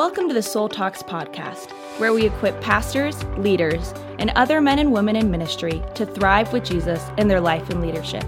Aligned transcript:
Welcome 0.00 0.28
to 0.28 0.34
the 0.34 0.42
Soul 0.42 0.70
Talks 0.70 1.02
podcast, 1.02 1.72
where 2.00 2.14
we 2.14 2.24
equip 2.24 2.58
pastors, 2.62 3.22
leaders, 3.36 3.92
and 4.18 4.30
other 4.30 4.62
men 4.62 4.78
and 4.78 4.94
women 4.94 5.14
in 5.14 5.30
ministry 5.30 5.82
to 5.94 6.06
thrive 6.06 6.50
with 6.54 6.64
Jesus 6.64 7.06
in 7.18 7.28
their 7.28 7.38
life 7.42 7.68
and 7.68 7.82
leadership. 7.82 8.24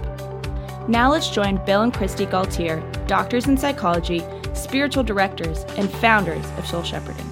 Now 0.87 1.11
let's 1.11 1.31
join 1.31 1.65
Bill 1.65 1.81
and 1.81 1.91
Kristi 1.91 2.29
Gaultiere, 2.29 2.79
doctors 3.07 3.47
in 3.47 3.57
psychology, 3.57 4.21
spiritual 4.53 5.01
directors, 5.01 5.63
and 5.75 5.89
founders 5.93 6.45
of 6.59 6.67
Soul 6.67 6.83
Shepherding. 6.83 7.25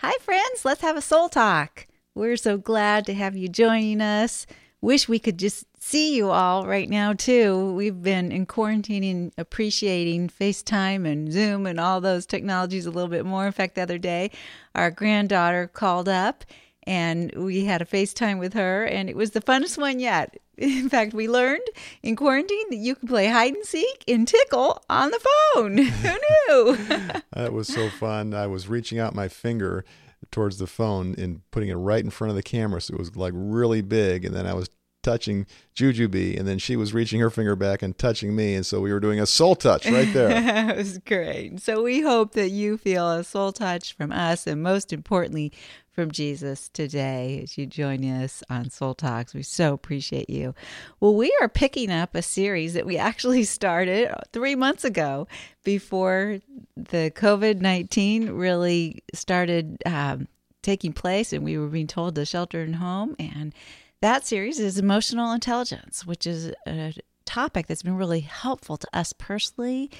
Hi, 0.00 0.14
friends. 0.22 0.64
Let's 0.64 0.80
have 0.80 0.96
a 0.96 1.02
soul 1.02 1.28
talk. 1.28 1.86
We're 2.14 2.38
so 2.38 2.56
glad 2.56 3.04
to 3.04 3.12
have 3.12 3.36
you 3.36 3.48
joining 3.48 4.00
us. 4.00 4.46
Wish 4.80 5.08
we 5.08 5.18
could 5.18 5.38
just 5.38 5.64
see 5.80 6.14
you 6.14 6.30
all 6.30 6.66
right 6.66 6.88
now, 6.88 7.12
too. 7.12 7.72
We've 7.74 8.00
been 8.00 8.30
in 8.30 8.46
quarantining, 8.46 9.32
appreciating 9.36 10.28
FaceTime 10.28 11.06
and 11.06 11.32
Zoom 11.32 11.66
and 11.66 11.80
all 11.80 12.00
those 12.00 12.26
technologies 12.26 12.86
a 12.86 12.90
little 12.90 13.10
bit 13.10 13.26
more. 13.26 13.46
In 13.46 13.52
fact, 13.52 13.74
the 13.74 13.82
other 13.82 13.98
day, 13.98 14.30
our 14.74 14.90
granddaughter 14.90 15.66
called 15.66 16.08
up 16.08 16.44
and 16.88 17.30
we 17.36 17.66
had 17.66 17.82
a 17.82 17.84
FaceTime 17.84 18.38
with 18.38 18.54
her, 18.54 18.86
and 18.86 19.10
it 19.10 19.16
was 19.16 19.32
the 19.32 19.42
funnest 19.42 19.76
one 19.76 20.00
yet. 20.00 20.38
In 20.56 20.88
fact, 20.88 21.12
we 21.12 21.28
learned 21.28 21.66
in 22.02 22.16
quarantine 22.16 22.64
that 22.70 22.76
you 22.76 22.94
can 22.94 23.06
play 23.06 23.28
hide 23.28 23.52
and 23.52 23.64
seek 23.66 24.02
and 24.08 24.26
tickle 24.26 24.82
on 24.88 25.10
the 25.10 25.20
phone. 25.20 25.76
Who 25.76 26.08
knew? 26.08 26.76
that 27.34 27.52
was 27.52 27.68
so 27.68 27.90
fun. 27.90 28.32
I 28.32 28.46
was 28.46 28.68
reaching 28.68 28.98
out 28.98 29.14
my 29.14 29.28
finger 29.28 29.84
towards 30.30 30.58
the 30.58 30.66
phone 30.66 31.14
and 31.18 31.42
putting 31.50 31.68
it 31.68 31.74
right 31.74 32.04
in 32.04 32.10
front 32.10 32.30
of 32.30 32.36
the 32.36 32.42
camera 32.42 32.80
so 32.80 32.94
it 32.94 32.98
was 32.98 33.16
like 33.16 33.32
really 33.34 33.80
big 33.80 34.24
and 34.24 34.34
then 34.34 34.46
I 34.46 34.54
was 34.54 34.68
touching 35.02 35.46
Jujubee, 35.74 36.38
and 36.38 36.46
then 36.46 36.58
she 36.58 36.76
was 36.76 36.92
reaching 36.92 37.20
her 37.20 37.30
finger 37.30 37.56
back 37.56 37.82
and 37.82 37.96
touching 37.96 38.34
me, 38.34 38.54
and 38.54 38.66
so 38.66 38.80
we 38.80 38.92
were 38.92 39.00
doing 39.00 39.20
a 39.20 39.26
soul 39.26 39.54
touch 39.54 39.86
right 39.86 40.12
there. 40.12 40.30
it 40.70 40.76
was 40.76 40.98
great. 40.98 41.60
So 41.60 41.82
we 41.82 42.00
hope 42.00 42.32
that 42.32 42.50
you 42.50 42.76
feel 42.78 43.10
a 43.10 43.24
soul 43.24 43.52
touch 43.52 43.94
from 43.94 44.12
us, 44.12 44.46
and 44.46 44.62
most 44.62 44.92
importantly, 44.92 45.52
from 45.98 46.12
Jesus 46.12 46.68
today 46.68 47.40
as 47.42 47.58
you 47.58 47.66
join 47.66 48.04
us 48.04 48.44
on 48.48 48.70
Soul 48.70 48.94
Talks. 48.94 49.34
We 49.34 49.42
so 49.42 49.74
appreciate 49.74 50.30
you. 50.30 50.54
Well, 51.00 51.16
we 51.16 51.36
are 51.40 51.48
picking 51.48 51.90
up 51.90 52.14
a 52.14 52.22
series 52.22 52.74
that 52.74 52.86
we 52.86 52.96
actually 53.08 53.42
started 53.42 54.14
three 54.32 54.54
months 54.54 54.84
ago 54.84 55.26
before 55.64 56.38
the 56.76 57.10
COVID 57.16 57.60
19 57.60 58.30
really 58.30 59.02
started 59.12 59.82
um, 59.86 60.28
taking 60.62 60.92
place 60.92 61.32
and 61.32 61.42
we 61.42 61.58
were 61.58 61.66
being 61.66 61.88
told 61.88 62.14
to 62.14 62.24
shelter 62.24 62.62
in 62.62 62.74
home. 62.74 63.16
And 63.18 63.52
that 64.00 64.26
series 64.26 64.60
is 64.60 64.78
emotional 64.78 65.32
intelligence, 65.32 66.06
which 66.06 66.26
is 66.26 66.52
a 66.66 66.94
topic 67.24 67.66
that's 67.66 67.82
been 67.82 67.96
really 67.96 68.20
helpful 68.20 68.76
to 68.76 68.88
us 68.92 69.12
personally 69.12 69.90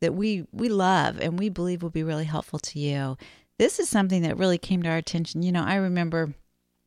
that 0.00 0.14
we 0.14 0.44
we 0.50 0.68
love 0.68 1.20
and 1.20 1.38
we 1.38 1.48
believe 1.48 1.80
will 1.82 1.90
be 1.90 2.02
really 2.02 2.24
helpful 2.24 2.58
to 2.58 2.80
you 2.80 3.16
this 3.62 3.78
is 3.78 3.88
something 3.88 4.22
that 4.22 4.36
really 4.36 4.58
came 4.58 4.82
to 4.82 4.88
our 4.88 4.96
attention. 4.96 5.42
You 5.42 5.52
know, 5.52 5.62
I 5.62 5.76
remember 5.76 6.34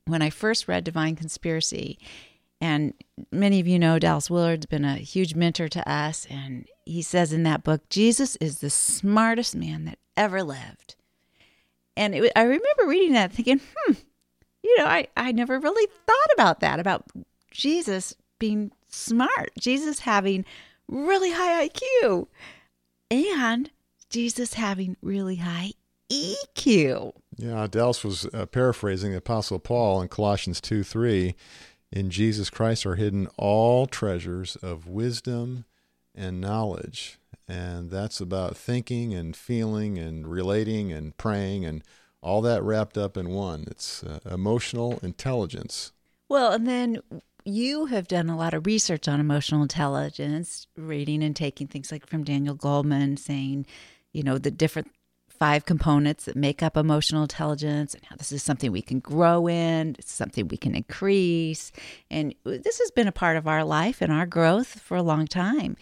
when 0.07 0.21
I 0.21 0.29
first 0.29 0.67
read 0.67 0.83
Divine 0.83 1.15
Conspiracy, 1.15 1.97
and 2.59 2.93
many 3.31 3.61
of 3.61 3.67
you 3.67 3.79
know 3.79 3.97
Dallas 3.97 4.29
Willard's 4.29 4.65
been 4.65 4.83
a 4.83 4.95
huge 4.95 5.35
mentor 5.35 5.69
to 5.69 5.89
us, 5.89 6.27
and 6.29 6.67
he 6.85 7.01
says 7.01 7.31
in 7.31 7.43
that 7.43 7.63
book, 7.63 7.87
Jesus 7.89 8.35
is 8.37 8.59
the 8.59 8.69
smartest 8.69 9.55
man 9.55 9.85
that 9.85 9.99
ever 10.17 10.43
lived. 10.43 10.95
And 11.95 12.13
it, 12.13 12.31
I 12.35 12.41
remember 12.41 12.87
reading 12.87 13.13
that 13.13 13.31
thinking, 13.31 13.61
hmm, 13.77 13.93
you 14.65 14.77
know, 14.79 14.85
I, 14.85 15.07
I 15.15 15.31
never 15.31 15.59
really 15.59 15.89
thought 16.07 16.33
about 16.33 16.59
that, 16.61 16.79
about 16.79 17.05
Jesus 17.51 18.15
being 18.39 18.71
smart, 18.87 19.51
Jesus 19.59 19.99
having 19.99 20.43
really 20.87 21.31
high 21.31 21.67
IQ, 21.67 22.27
and 23.11 23.69
Jesus 24.09 24.55
having 24.55 24.97
really 25.01 25.37
high 25.37 25.71
EQ. 26.11 27.13
Yeah, 27.37 27.67
Dallas 27.69 28.03
was 28.03 28.25
uh, 28.33 28.47
paraphrasing 28.47 29.11
the 29.11 29.17
Apostle 29.17 29.59
Paul 29.59 30.01
in 30.01 30.07
Colossians 30.07 30.59
2 30.61 30.83
3. 30.83 31.35
In 31.91 32.09
Jesus 32.09 32.49
Christ 32.49 32.85
are 32.85 32.95
hidden 32.95 33.27
all 33.37 33.85
treasures 33.85 34.55
of 34.57 34.87
wisdom 34.87 35.65
and 36.15 36.41
knowledge. 36.41 37.19
And 37.47 37.91
that's 37.91 38.19
about 38.19 38.57
thinking 38.57 39.13
and 39.13 39.35
feeling 39.35 39.99
and 39.99 40.27
relating 40.27 40.91
and 40.91 41.15
praying 41.17 41.63
and 41.65 41.83
all 42.25 42.41
that 42.41 42.63
wrapped 42.63 42.97
up 42.97 43.15
in 43.15 43.29
one. 43.29 43.65
It's 43.67 44.03
uh, 44.03 44.19
emotional 44.29 44.99
intelligence. 45.03 45.91
Well, 46.27 46.51
and 46.51 46.67
then 46.67 46.99
you 47.45 47.85
have 47.85 48.07
done 48.07 48.29
a 48.29 48.37
lot 48.37 48.55
of 48.55 48.65
research 48.65 49.07
on 49.07 49.19
emotional 49.19 49.61
intelligence, 49.61 50.65
reading 50.75 51.23
and 51.23 51.35
taking 51.35 51.67
things 51.67 51.91
like 51.91 52.07
from 52.07 52.23
Daniel 52.23 52.55
Goleman 52.55 53.19
saying, 53.19 53.67
you 54.11 54.23
know, 54.23 54.39
the 54.39 54.49
different 54.49 54.89
five 55.29 55.65
components 55.65 56.25
that 56.25 56.35
make 56.35 56.63
up 56.63 56.75
emotional 56.75 57.21
intelligence 57.21 57.93
and 57.93 58.03
how 58.05 58.15
this 58.15 58.31
is 58.31 58.41
something 58.41 58.71
we 58.71 58.81
can 58.81 58.99
grow 58.99 59.47
in, 59.47 59.95
it's 59.99 60.11
something 60.11 60.47
we 60.47 60.57
can 60.57 60.73
increase. 60.73 61.71
And 62.09 62.33
this 62.43 62.79
has 62.79 62.89
been 62.89 63.07
a 63.07 63.11
part 63.11 63.37
of 63.37 63.47
our 63.47 63.63
life 63.63 64.01
and 64.01 64.11
our 64.11 64.25
growth 64.25 64.79
for 64.79 64.97
a 64.97 65.03
long 65.03 65.27
time. 65.27 65.75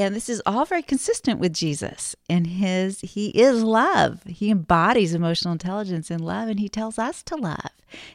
And 0.00 0.16
this 0.16 0.30
is 0.30 0.40
all 0.46 0.64
very 0.64 0.82
consistent 0.82 1.40
with 1.40 1.52
Jesus 1.52 2.16
and 2.28 2.46
his, 2.46 3.00
he 3.02 3.28
is 3.28 3.62
love. 3.62 4.22
He 4.24 4.50
embodies 4.50 5.12
emotional 5.12 5.52
intelligence 5.52 6.10
and 6.10 6.22
love, 6.22 6.48
and 6.48 6.58
he 6.58 6.70
tells 6.70 6.98
us 6.98 7.22
to 7.24 7.36
love. 7.36 7.70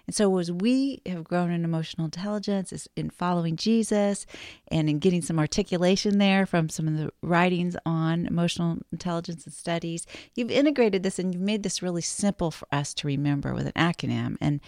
And 0.07 0.15
so, 0.15 0.35
as 0.39 0.51
we 0.51 1.01
have 1.05 1.23
grown 1.23 1.51
in 1.51 1.63
emotional 1.63 2.05
intelligence, 2.05 2.73
is 2.73 2.89
in 2.95 3.11
following 3.11 3.55
Jesus 3.55 4.25
and 4.69 4.89
in 4.89 4.99
getting 4.99 5.21
some 5.21 5.37
articulation 5.37 6.17
there 6.17 6.45
from 6.45 6.69
some 6.69 6.87
of 6.87 6.97
the 6.97 7.11
writings 7.21 7.75
on 7.85 8.25
emotional 8.25 8.79
intelligence 8.91 9.45
and 9.45 9.53
studies, 9.53 10.07
you've 10.33 10.51
integrated 10.51 11.03
this 11.03 11.19
and 11.19 11.33
you've 11.33 11.43
made 11.43 11.61
this 11.61 11.83
really 11.83 12.01
simple 12.01 12.49
for 12.49 12.67
us 12.71 12.93
to 12.95 13.07
remember 13.07 13.53
with 13.53 13.67
an 13.67 13.73
acronym. 13.73 14.37
And 14.41 14.59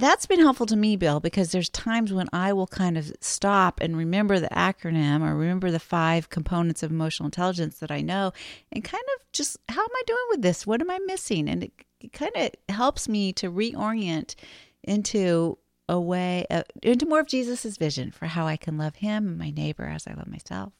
that's 0.00 0.26
been 0.26 0.40
helpful 0.40 0.66
to 0.66 0.76
me, 0.76 0.96
Bill, 0.96 1.20
because 1.20 1.52
there's 1.52 1.68
times 1.68 2.12
when 2.12 2.28
I 2.32 2.52
will 2.52 2.66
kind 2.66 2.98
of 2.98 3.12
stop 3.20 3.80
and 3.80 3.96
remember 3.96 4.40
the 4.40 4.48
acronym 4.48 5.22
or 5.22 5.34
remember 5.34 5.70
the 5.70 5.78
five 5.78 6.28
components 6.28 6.82
of 6.82 6.90
emotional 6.90 7.26
intelligence 7.26 7.78
that 7.78 7.90
I 7.90 8.00
know 8.00 8.32
and 8.72 8.82
kind 8.82 9.04
of 9.16 9.32
just, 9.32 9.58
how 9.68 9.82
am 9.82 9.88
I 9.90 10.02
doing 10.06 10.26
with 10.30 10.42
this? 10.42 10.66
What 10.66 10.80
am 10.80 10.90
I 10.90 10.98
missing? 11.06 11.48
And 11.48 11.64
it, 11.64 11.72
it 12.00 12.12
kind 12.12 12.32
of 12.36 12.50
helps 12.74 13.08
me 13.08 13.32
to 13.34 13.50
reorient 13.50 14.34
into 14.82 15.58
a 15.88 16.00
way, 16.00 16.46
into 16.82 17.06
more 17.06 17.20
of 17.20 17.28
Jesus's 17.28 17.76
vision 17.76 18.10
for 18.10 18.26
how 18.26 18.46
I 18.46 18.56
can 18.56 18.76
love 18.76 18.96
him 18.96 19.28
and 19.28 19.38
my 19.38 19.50
neighbor 19.50 19.84
as 19.84 20.06
I 20.06 20.14
love 20.14 20.26
myself. 20.26 20.72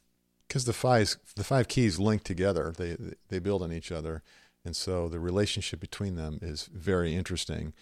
Because 0.49 0.65
the 0.65 0.73
five, 0.73 1.17
the 1.37 1.45
five 1.45 1.69
keys 1.69 1.99
link 1.99 2.25
together, 2.25 2.73
they, 2.77 2.97
they 3.29 3.39
build 3.39 3.63
on 3.63 3.73
each 3.73 3.93
other. 3.93 4.23
And 4.65 4.75
so 4.75 5.09
the 5.09 5.21
relationship 5.21 5.79
between 5.79 6.17
them 6.17 6.41
is 6.43 6.69
very 6.73 7.15
interesting. 7.15 7.73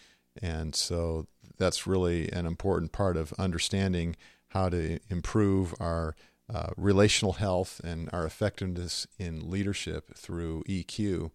And 0.41 0.75
so 0.75 1.27
that's 1.56 1.87
really 1.87 2.31
an 2.33 2.47
important 2.47 2.93
part 2.93 3.17
of 3.17 3.33
understanding 3.34 4.17
how 4.49 4.69
to 4.69 4.99
improve 5.11 5.75
our 5.81 6.15
uh, 6.53 6.69
relational 6.77 7.34
health 7.34 7.81
and 7.83 8.11
our 8.12 8.27
effectiveness 8.27 9.06
in 9.19 9.50
leadership 9.50 10.15
through 10.17 10.62
EQ. 10.69 11.31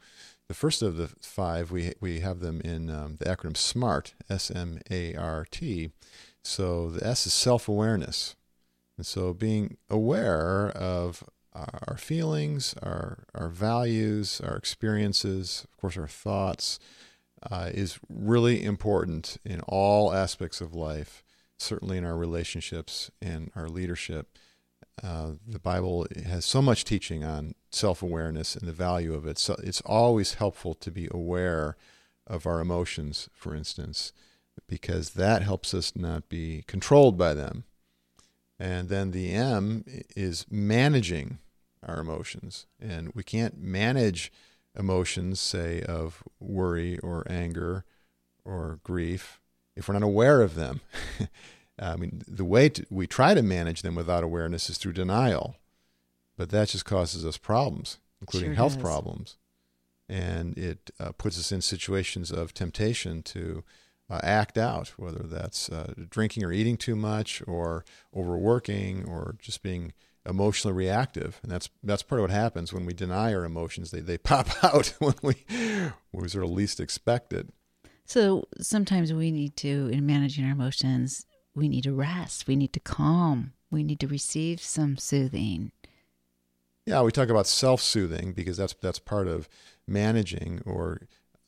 The 0.47 0.53
first 0.53 0.81
of 0.81 0.97
the 0.97 1.07
five, 1.21 1.71
we, 1.71 1.93
we 1.99 2.19
have 2.19 2.39
them 2.39 2.61
in 2.61 2.89
um, 2.89 3.17
the 3.19 3.25
acronym 3.25 3.57
SMART, 3.57 4.13
S 4.29 4.51
M 4.51 4.79
A 4.89 5.15
R 5.15 5.45
T. 5.49 5.91
So 6.43 6.89
the 6.89 7.05
S 7.05 7.27
is 7.27 7.33
self 7.33 7.67
awareness. 7.67 8.35
And 8.97 9.05
so 9.05 9.33
being 9.33 9.77
aware 9.89 10.69
of 10.71 11.23
our 11.53 11.97
feelings, 11.97 12.75
our, 12.81 13.23
our 13.33 13.49
values, 13.49 14.41
our 14.43 14.55
experiences, 14.55 15.65
of 15.71 15.77
course, 15.77 15.97
our 15.97 16.07
thoughts, 16.07 16.79
uh, 17.49 17.69
is 17.73 17.99
really 18.09 18.63
important 18.63 19.37
in 19.45 19.61
all 19.61 20.13
aspects 20.13 20.61
of 20.61 20.73
life, 20.73 21.23
certainly 21.57 21.97
in 21.97 22.05
our 22.05 22.17
relationships 22.17 23.11
and 23.21 23.51
our 23.55 23.69
leadership. 23.69 24.37
Uh, 25.01 25.31
the 25.47 25.59
Bible 25.59 26.05
has 26.25 26.45
so 26.45 26.61
much 26.61 26.83
teaching 26.83 27.23
on 27.23 27.55
self 27.71 28.03
awareness 28.03 28.55
and 28.55 28.67
the 28.67 28.73
value 28.73 29.13
of 29.13 29.25
it. 29.25 29.37
So 29.37 29.55
it's 29.63 29.81
always 29.81 30.35
helpful 30.35 30.73
to 30.75 30.91
be 30.91 31.07
aware 31.11 31.77
of 32.27 32.45
our 32.45 32.59
emotions, 32.59 33.29
for 33.33 33.55
instance, 33.55 34.11
because 34.67 35.11
that 35.11 35.41
helps 35.41 35.73
us 35.73 35.95
not 35.95 36.29
be 36.29 36.63
controlled 36.67 37.17
by 37.17 37.33
them. 37.33 37.63
And 38.59 38.89
then 38.89 39.11
the 39.11 39.31
M 39.31 39.85
is 40.15 40.45
managing 40.49 41.39
our 41.87 41.99
emotions. 41.99 42.65
And 42.79 43.11
we 43.15 43.23
can't 43.23 43.57
manage 43.57 44.31
emotions, 44.79 45.39
say, 45.39 45.81
of 45.81 46.23
worry 46.39 46.97
or 46.99 47.23
anger 47.29 47.85
or 48.45 48.79
grief, 48.83 49.39
if 49.75 49.87
we're 49.87 49.93
not 49.93 50.03
aware 50.03 50.41
of 50.41 50.55
them. 50.55 50.81
I 51.79 51.95
mean, 51.95 52.23
the 52.27 52.45
way 52.45 52.69
to, 52.69 52.85
we 52.89 53.07
try 53.07 53.33
to 53.33 53.41
manage 53.41 53.81
them 53.81 53.95
without 53.95 54.23
awareness 54.23 54.69
is 54.69 54.77
through 54.77 54.93
denial, 54.93 55.55
but 56.37 56.49
that 56.49 56.69
just 56.69 56.85
causes 56.85 57.25
us 57.25 57.37
problems, 57.37 57.97
including 58.21 58.49
sure 58.49 58.55
health 58.55 58.73
does. 58.73 58.81
problems. 58.81 59.37
And 60.07 60.57
it 60.57 60.89
uh, 60.99 61.11
puts 61.11 61.37
us 61.37 61.51
in 61.51 61.61
situations 61.61 62.31
of 62.31 62.53
temptation 62.53 63.21
to 63.23 63.63
uh, 64.09 64.19
act 64.23 64.57
out, 64.57 64.89
whether 64.97 65.23
that's 65.23 65.69
uh, 65.69 65.93
drinking 66.09 66.43
or 66.43 66.51
eating 66.51 66.77
too 66.77 66.95
much, 66.95 67.43
or 67.47 67.85
overworking, 68.15 69.05
or 69.07 69.35
just 69.39 69.61
being 69.61 69.93
emotionally 70.29 70.75
reactive, 70.75 71.39
and 71.43 71.51
that's 71.51 71.69
that's 71.83 72.03
part 72.03 72.19
of 72.19 72.23
what 72.23 72.31
happens 72.31 72.71
when 72.71 72.85
we 72.85 72.93
deny 72.93 73.33
our 73.33 73.45
emotions. 73.45 73.91
They 73.91 74.01
they 74.01 74.17
pop 74.31 74.63
out 74.63 74.93
when 74.99 75.15
we 75.23 75.45
when 75.49 76.23
we 76.23 76.29
sort 76.29 76.43
of 76.43 76.51
least 76.51 76.79
expect 76.79 77.33
it. 77.33 77.49
So 78.05 78.45
sometimes 78.59 79.13
we 79.13 79.31
need 79.31 79.55
to, 79.57 79.87
in 79.93 80.05
managing 80.05 80.43
our 80.43 80.51
emotions, 80.51 81.27
we 81.53 81.69
need 81.69 81.83
to 81.83 81.93
rest. 81.93 82.47
We 82.47 82.55
need 82.55 82.73
to 82.73 82.79
calm. 82.79 83.53
We 83.69 83.83
need 83.83 83.99
to 83.99 84.07
receive 84.07 84.61
some 84.61 84.97
soothing. 84.97 85.71
Yeah, 86.87 87.03
we 87.03 87.11
talk 87.11 87.29
about 87.29 87.45
self-soothing 87.45 88.33
because 88.33 88.57
that's 88.57 88.73
that's 88.81 88.99
part 88.99 89.27
of 89.27 89.47
managing 89.87 90.61
or 90.65 91.01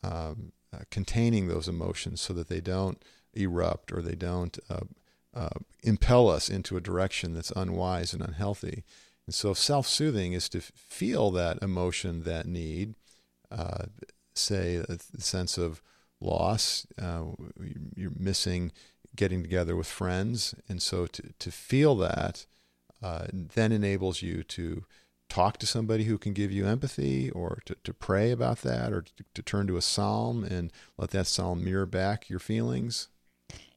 um, 0.03 0.51
uh, 0.73 0.79
containing 0.91 1.47
those 1.47 1.67
emotions 1.67 2.21
so 2.21 2.33
that 2.33 2.47
they 2.47 2.61
don't 2.61 3.03
erupt 3.33 3.91
or 3.91 4.01
they 4.01 4.15
don't 4.15 4.59
uh, 4.69 4.81
uh, 5.33 5.49
impel 5.83 6.29
us 6.29 6.49
into 6.49 6.77
a 6.77 6.81
direction 6.81 7.33
that's 7.33 7.51
unwise 7.51 8.13
and 8.13 8.21
unhealthy. 8.21 8.83
And 9.25 9.33
so, 9.33 9.53
self 9.53 9.87
soothing 9.87 10.33
is 10.33 10.49
to 10.49 10.61
feel 10.61 11.31
that 11.31 11.61
emotion, 11.61 12.23
that 12.23 12.45
need, 12.45 12.95
uh, 13.49 13.85
say, 14.33 14.75
a 14.75 14.97
sense 15.21 15.57
of 15.57 15.81
loss, 16.19 16.85
uh, 17.01 17.23
you're 17.95 18.11
missing 18.17 18.71
getting 19.15 19.41
together 19.41 19.75
with 19.75 19.87
friends. 19.87 20.55
And 20.67 20.81
so, 20.81 21.07
to, 21.07 21.33
to 21.39 21.51
feel 21.51 21.95
that 21.97 22.45
uh, 23.01 23.27
then 23.31 23.71
enables 23.71 24.21
you 24.21 24.43
to 24.43 24.85
talk 25.29 25.57
to 25.57 25.65
somebody 25.65 26.03
who 26.03 26.17
can 26.17 26.33
give 26.33 26.51
you 26.51 26.67
empathy 26.67 27.29
or 27.29 27.59
to, 27.65 27.75
to 27.85 27.93
pray 27.93 28.31
about 28.31 28.63
that 28.63 28.91
or 28.91 29.01
to, 29.01 29.11
to 29.33 29.41
turn 29.41 29.65
to 29.67 29.77
a 29.77 29.81
psalm 29.81 30.43
and 30.43 30.73
let 30.97 31.11
that 31.11 31.25
psalm 31.25 31.63
mirror 31.63 31.85
back 31.85 32.29
your 32.29 32.39
feelings 32.39 33.07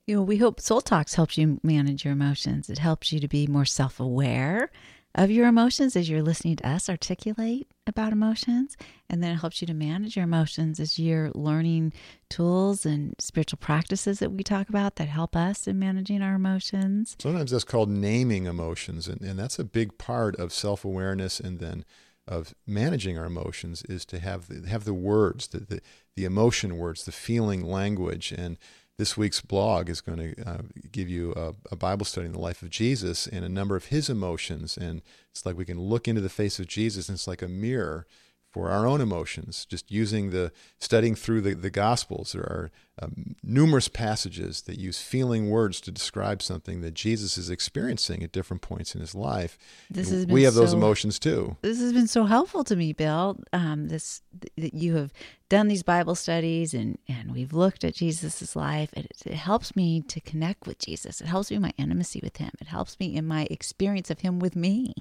you 0.07 0.17
know, 0.17 0.23
we 0.23 0.37
hope 0.37 0.61
Soul 0.61 0.81
Talks 0.81 1.15
helps 1.15 1.39
you 1.39 1.61
manage 1.63 2.05
your 2.05 2.13
emotions. 2.13 2.69
It 2.69 2.79
helps 2.79 3.13
you 3.13 3.21
to 3.21 3.29
be 3.29 3.47
more 3.47 3.65
self 3.65 3.99
aware 4.01 4.71
of 5.15 5.31
your 5.31 5.47
emotions 5.47 5.95
as 5.95 6.11
you're 6.11 6.23
listening 6.23 6.57
to 6.57 6.69
us 6.69 6.89
articulate 6.89 7.69
about 7.87 8.13
emotions. 8.13 8.77
And 9.09 9.23
then 9.23 9.33
it 9.33 9.37
helps 9.37 9.61
you 9.61 9.67
to 9.69 9.75
manage 9.75 10.17
your 10.17 10.25
emotions 10.25 10.81
as 10.81 10.99
you're 10.99 11.31
learning 11.35 11.93
tools 12.29 12.85
and 12.85 13.15
spiritual 13.21 13.59
practices 13.59 14.19
that 14.19 14.33
we 14.33 14.43
talk 14.43 14.69
about 14.69 14.97
that 14.97 15.09
help 15.09 15.37
us 15.37 15.69
in 15.69 15.79
managing 15.79 16.21
our 16.21 16.35
emotions. 16.35 17.17
Sometimes 17.21 17.53
that's 17.53 17.65
called 17.65 17.89
naming 17.89 18.47
emotions. 18.47 19.07
And, 19.07 19.21
and 19.21 19.39
that's 19.39 19.59
a 19.59 19.65
big 19.65 19.97
part 19.99 20.37
of 20.37 20.53
self 20.53 20.85
awareness 20.85 21.41
and 21.41 21.61
then 21.61 21.85
of 22.27 22.55
managing 22.67 23.19
our 23.19 23.27
emotions 23.27 23.83
is 23.85 24.05
to 24.07 24.19
have 24.19 24.49
the, 24.49 24.69
have 24.69 24.85
the 24.85 24.95
words, 24.95 25.49
the, 25.49 25.61
the, 25.61 25.81
the 26.17 26.25
emotion 26.25 26.77
words, 26.77 27.05
the 27.05 27.13
feeling 27.13 27.63
language. 27.65 28.33
And 28.33 28.59
this 28.97 29.17
week's 29.17 29.41
blog 29.41 29.89
is 29.89 30.01
going 30.01 30.19
to 30.19 30.49
uh, 30.49 30.59
give 30.93 31.09
you 31.09 31.33
a, 31.33 31.53
a, 31.73 31.77
Bible 31.77 32.05
study 32.05 32.27
in 32.27 32.33
the 32.33 32.39
life 32.39 32.63
of 32.63 32.71
Jesus 32.71 33.27
and 33.27 33.45
a 33.45 33.49
number 33.49 33.75
of 33.75 33.87
his 33.87 34.09
emotions. 34.09 34.77
And 34.77 35.03
it's 35.31 35.45
like 35.45 35.57
we 35.57 35.65
can 35.65 35.81
look 35.81 36.07
into 36.07 36.21
the 36.21 36.29
face 36.29 36.61
of 36.61 36.69
Jesus, 36.69 37.09
and 37.09 37.17
it's 37.17 37.27
like 37.27 37.43
a 37.43 37.49
mirror 37.49 38.07
for 38.55 38.71
our 38.71 38.87
own 38.87 39.01
emotions, 39.01 39.67
just 39.67 39.91
using 39.91 40.31
the 40.31 40.53
studying 40.79 41.17
through 41.17 41.41
the, 41.41 41.55
the 41.55 41.71
Gospels. 41.71 42.31
There 42.35 42.45
are 42.45 42.71
um, 43.03 43.35
numerous 43.43 43.89
passages 43.89 44.63
that 44.63 44.79
use 44.79 45.03
feeling 45.03 45.51
words 45.51 45.81
to 45.81 45.91
describe 45.91 46.41
something 46.41 46.81
that 46.83 46.95
Jesus 46.95 47.37
is 47.37 47.51
experiencing 47.51 48.23
at 48.23 48.31
different 48.31 48.63
points 48.63 48.95
in 48.95 49.01
his 49.01 49.13
life. 49.13 49.59
This 49.91 50.09
has 50.11 50.27
we 50.27 50.45
have 50.45 50.55
so, 50.55 50.61
those 50.61 50.73
emotions 50.73 51.19
too. 51.19 51.57
This 51.63 51.81
has 51.81 51.93
been 51.93 52.07
so 52.07 52.27
helpful 52.27 52.63
to 52.63 52.77
me, 52.77 52.93
Bill. 52.93 53.41
Um, 53.53 53.89
this 53.89 54.23
that 54.57 54.73
you 54.73 54.95
have 54.95 55.13
done 55.49 55.67
these 55.67 55.83
Bible 55.83 56.15
studies 56.15 56.75
and 56.75 56.97
and 57.09 57.33
we've 57.33 57.53
looked 57.53 57.83
at 57.83 57.97
Jesus's 57.97 58.55
life. 58.55 58.93
It, 58.93 59.11
it 59.27 59.35
helps 59.35 59.75
me 59.75 60.01
to 60.03 60.21
connect 60.21 60.69
with 60.69 60.79
Jesus. 60.79 61.21
It 61.21 61.27
helps 61.27 61.51
me 61.51 61.57
in 61.57 61.63
my 61.63 61.73
intimacy 61.77 62.21
with 62.23 62.37
Him. 62.37 62.53
It 62.61 62.69
helps 62.69 63.01
me 63.01 63.17
in 63.17 63.27
my 63.27 63.49
experience 63.51 64.11
of 64.13 64.21
Him 64.21 64.39
with 64.39 64.55
me, 64.55 64.95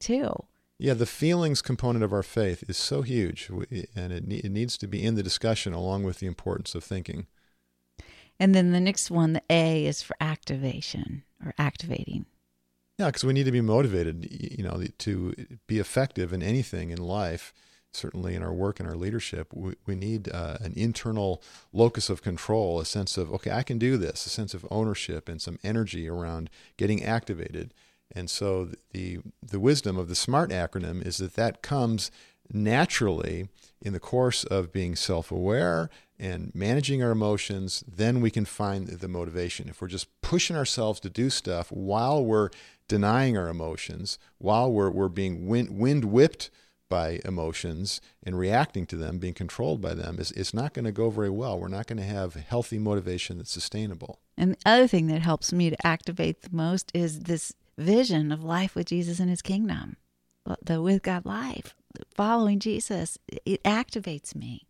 too. 0.00 0.34
Yeah, 0.82 0.94
the 0.94 1.06
feelings 1.06 1.62
component 1.62 2.02
of 2.02 2.12
our 2.12 2.24
faith 2.24 2.64
is 2.68 2.76
so 2.76 3.02
huge, 3.02 3.48
and 3.94 4.12
it, 4.12 4.24
it 4.28 4.50
needs 4.50 4.76
to 4.78 4.88
be 4.88 5.00
in 5.00 5.14
the 5.14 5.22
discussion 5.22 5.72
along 5.72 6.02
with 6.02 6.18
the 6.18 6.26
importance 6.26 6.74
of 6.74 6.82
thinking. 6.82 7.28
And 8.40 8.52
then 8.52 8.72
the 8.72 8.80
next 8.80 9.08
one, 9.08 9.34
the 9.34 9.42
A, 9.48 9.86
is 9.86 10.02
for 10.02 10.16
activation 10.20 11.22
or 11.46 11.54
activating. 11.56 12.26
Yeah, 12.98 13.06
because 13.06 13.22
we 13.22 13.32
need 13.32 13.44
to 13.44 13.52
be 13.52 13.60
motivated, 13.60 14.26
you 14.28 14.64
know, 14.64 14.82
to 14.98 15.36
be 15.68 15.78
effective 15.78 16.32
in 16.32 16.42
anything 16.42 16.90
in 16.90 16.98
life. 16.98 17.54
Certainly, 17.92 18.34
in 18.34 18.42
our 18.42 18.52
work 18.52 18.80
and 18.80 18.88
our 18.88 18.96
leadership, 18.96 19.54
we, 19.54 19.74
we 19.86 19.94
need 19.94 20.32
uh, 20.32 20.56
an 20.62 20.72
internal 20.74 21.40
locus 21.72 22.10
of 22.10 22.22
control, 22.22 22.80
a 22.80 22.84
sense 22.84 23.16
of 23.16 23.32
okay, 23.34 23.52
I 23.52 23.62
can 23.62 23.78
do 23.78 23.96
this, 23.96 24.26
a 24.26 24.30
sense 24.30 24.52
of 24.52 24.66
ownership, 24.68 25.28
and 25.28 25.40
some 25.40 25.60
energy 25.62 26.08
around 26.08 26.50
getting 26.76 27.04
activated. 27.04 27.72
And 28.14 28.28
so 28.30 28.70
the 28.92 29.20
the 29.42 29.60
wisdom 29.60 29.96
of 29.96 30.08
the 30.08 30.14
SMART 30.14 30.50
acronym 30.50 31.04
is 31.06 31.18
that 31.18 31.34
that 31.34 31.62
comes 31.62 32.10
naturally 32.52 33.48
in 33.80 33.92
the 33.92 34.00
course 34.00 34.44
of 34.44 34.72
being 34.72 34.94
self-aware 34.94 35.88
and 36.18 36.52
managing 36.54 37.02
our 37.02 37.10
emotions, 37.10 37.82
then 37.88 38.20
we 38.20 38.30
can 38.30 38.44
find 38.44 38.86
the 38.86 39.08
motivation. 39.08 39.68
If 39.68 39.80
we're 39.80 39.88
just 39.88 40.08
pushing 40.20 40.54
ourselves 40.56 41.00
to 41.00 41.10
do 41.10 41.30
stuff 41.30 41.72
while 41.72 42.24
we're 42.24 42.50
denying 42.86 43.36
our 43.36 43.48
emotions, 43.48 44.18
while 44.38 44.70
we're, 44.70 44.90
we're 44.90 45.08
being 45.08 45.46
wind, 45.48 45.70
wind 45.70 46.04
whipped 46.04 46.50
by 46.88 47.20
emotions 47.24 48.00
and 48.22 48.38
reacting 48.38 48.86
to 48.86 48.96
them, 48.96 49.18
being 49.18 49.34
controlled 49.34 49.80
by 49.80 49.94
them, 49.94 50.16
it's, 50.20 50.30
it's 50.32 50.52
not 50.52 50.74
going 50.74 50.84
to 50.84 50.92
go 50.92 51.08
very 51.10 51.30
well. 51.30 51.58
We're 51.58 51.68
not 51.68 51.86
going 51.86 51.98
to 51.98 52.04
have 52.04 52.34
healthy 52.34 52.78
motivation 52.78 53.38
that's 53.38 53.50
sustainable. 53.50 54.20
And 54.36 54.52
the 54.52 54.58
other 54.66 54.86
thing 54.86 55.06
that 55.06 55.22
helps 55.22 55.52
me 55.52 55.70
to 55.70 55.86
activate 55.86 56.42
the 56.42 56.54
most 56.54 56.92
is 56.94 57.20
this 57.20 57.54
vision 57.78 58.32
of 58.32 58.44
life 58.44 58.74
with 58.74 58.86
Jesus 58.86 59.20
in 59.20 59.28
his 59.28 59.42
kingdom, 59.42 59.96
the 60.62 60.80
with 60.80 61.02
God 61.02 61.24
life, 61.24 61.74
following 62.14 62.58
Jesus. 62.58 63.18
It 63.28 63.62
activates 63.64 64.34
me. 64.34 64.66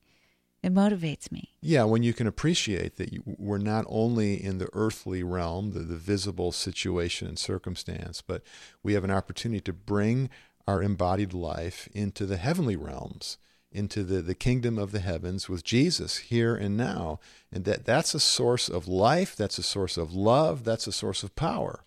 It 0.62 0.72
motivates 0.72 1.32
me. 1.32 1.54
Yeah, 1.60 1.84
when 1.84 2.04
you 2.04 2.12
can 2.12 2.28
appreciate 2.28 2.96
that 2.96 3.12
you, 3.12 3.22
we're 3.26 3.58
not 3.58 3.84
only 3.88 4.42
in 4.42 4.58
the 4.58 4.68
earthly 4.72 5.24
realm, 5.24 5.72
the, 5.72 5.80
the 5.80 5.96
visible 5.96 6.52
situation 6.52 7.26
and 7.26 7.38
circumstance, 7.38 8.22
but 8.22 8.42
we 8.80 8.92
have 8.92 9.02
an 9.02 9.10
opportunity 9.10 9.60
to 9.62 9.72
bring 9.72 10.30
our 10.68 10.80
embodied 10.80 11.32
life 11.32 11.88
into 11.92 12.26
the 12.26 12.36
heavenly 12.36 12.76
realms 12.76 13.38
into 13.72 14.02
the, 14.02 14.20
the 14.20 14.34
kingdom 14.34 14.78
of 14.78 14.92
the 14.92 15.00
heavens 15.00 15.48
with 15.48 15.64
Jesus 15.64 16.18
here 16.18 16.54
and 16.54 16.76
now. 16.76 17.18
And 17.50 17.64
that, 17.64 17.84
that's 17.84 18.14
a 18.14 18.20
source 18.20 18.68
of 18.68 18.86
life, 18.86 19.34
that's 19.34 19.58
a 19.58 19.62
source 19.62 19.96
of 19.96 20.14
love, 20.14 20.64
that's 20.64 20.86
a 20.86 20.92
source 20.92 21.22
of 21.22 21.34
power. 21.34 21.84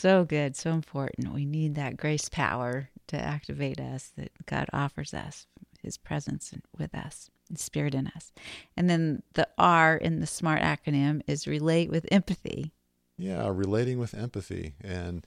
So 0.00 0.24
good, 0.24 0.56
so 0.56 0.70
important. 0.70 1.34
We 1.34 1.44
need 1.44 1.74
that 1.74 1.98
grace 1.98 2.30
power 2.30 2.88
to 3.08 3.20
activate 3.20 3.78
us 3.78 4.10
that 4.16 4.30
God 4.46 4.70
offers 4.72 5.12
us, 5.12 5.46
His 5.82 5.98
presence 5.98 6.54
with 6.78 6.94
us, 6.94 7.28
His 7.50 7.60
Spirit 7.60 7.94
in 7.94 8.06
us. 8.16 8.32
And 8.78 8.88
then 8.88 9.22
the 9.34 9.46
R 9.58 9.94
in 9.94 10.20
the 10.20 10.26
SMART 10.26 10.62
acronym 10.62 11.20
is 11.26 11.46
relate 11.46 11.90
with 11.90 12.06
empathy. 12.10 12.72
Yeah, 13.18 13.46
relating 13.52 13.98
with 13.98 14.14
empathy. 14.14 14.72
And, 14.82 15.26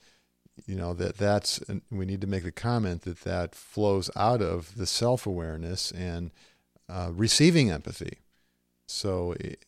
you 0.65 0.74
know, 0.74 0.95
that 0.95 1.17
that's, 1.17 1.62
we 1.91 2.07
need 2.07 2.21
to 2.21 2.27
make 2.27 2.43
the 2.43 2.51
comment 2.51 3.03
that 3.03 3.21
that 3.21 3.53
flows 3.53 4.09
out 4.15 4.41
of 4.41 4.75
the 4.75 4.88
self 4.88 5.27
awareness 5.27 5.91
and 5.91 6.31
uh, 6.89 7.12
receiving 7.13 7.69
empathy. 7.69 8.21
So 8.88 9.36
it, 9.39 9.63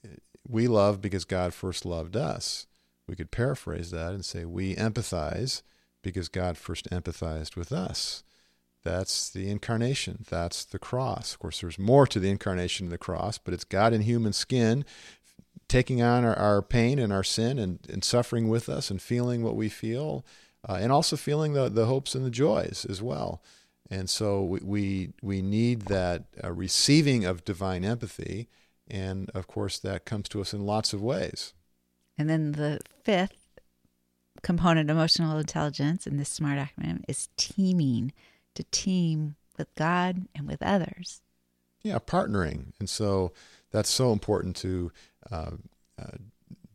we 0.47 0.67
love 0.67 0.99
because 0.99 1.25
God 1.25 1.53
first 1.53 1.85
loved 1.85 2.17
us. 2.17 2.65
We 3.07 3.15
could 3.15 3.31
paraphrase 3.31 3.91
that 3.91 4.13
and 4.13 4.25
say, 4.25 4.45
We 4.45 4.75
empathize 4.75 5.61
because 6.01 6.29
God 6.29 6.57
first 6.57 6.89
empathized 6.89 7.55
with 7.55 7.71
us. 7.71 8.23
That's 8.83 9.31
the 9.31 9.49
incarnation. 9.49 10.25
That's 10.29 10.63
the 10.63 10.77
cross. 10.77 11.33
Of 11.33 11.39
course, 11.39 11.61
there's 11.61 11.79
more 11.79 12.05
to 12.05 12.19
the 12.19 12.29
incarnation 12.29 12.85
of 12.85 12.91
the 12.91 12.99
cross, 12.99 13.39
but 13.39 13.53
it's 13.53 13.63
God 13.63 13.93
in 13.93 14.01
human 14.01 14.31
skin 14.31 14.85
taking 15.67 16.01
on 16.01 16.23
our, 16.23 16.35
our 16.37 16.61
pain 16.61 16.99
and 16.99 17.11
our 17.11 17.23
sin 17.23 17.57
and, 17.57 17.79
and 17.89 18.03
suffering 18.03 18.47
with 18.47 18.69
us 18.69 18.91
and 18.91 19.01
feeling 19.01 19.41
what 19.41 19.55
we 19.55 19.69
feel, 19.69 20.23
uh, 20.69 20.77
and 20.79 20.91
also 20.91 21.15
feeling 21.15 21.53
the, 21.53 21.69
the 21.69 21.87
hopes 21.87 22.13
and 22.13 22.23
the 22.23 22.29
joys 22.29 22.85
as 22.87 23.01
well. 23.01 23.41
And 23.89 24.09
so 24.09 24.43
we, 24.43 24.59
we, 24.63 25.13
we 25.21 25.41
need 25.41 25.83
that 25.83 26.25
uh, 26.43 26.51
receiving 26.51 27.25
of 27.25 27.45
divine 27.45 27.83
empathy. 27.83 28.47
And 28.87 29.29
of 29.31 29.47
course, 29.47 29.79
that 29.79 30.05
comes 30.05 30.29
to 30.29 30.41
us 30.41 30.53
in 30.53 30.65
lots 30.65 30.93
of 30.93 31.01
ways. 31.01 31.53
And 32.17 32.29
then 32.29 32.53
the 32.53 32.79
fifth 33.03 33.59
component, 34.41 34.89
emotional 34.89 35.37
intelligence, 35.37 36.07
in 36.07 36.17
this 36.17 36.29
SMART 36.29 36.57
acronym 36.57 37.03
is 37.07 37.29
teaming 37.37 38.13
to 38.53 38.63
team 38.65 39.35
with 39.57 39.73
God 39.75 40.27
and 40.35 40.47
with 40.47 40.61
others. 40.61 41.21
Yeah, 41.81 41.99
partnering. 41.99 42.73
And 42.79 42.89
so 42.89 43.31
that's 43.71 43.89
so 43.89 44.11
important 44.11 44.55
to 44.57 44.91
uh, 45.31 45.51
uh, 46.01 46.17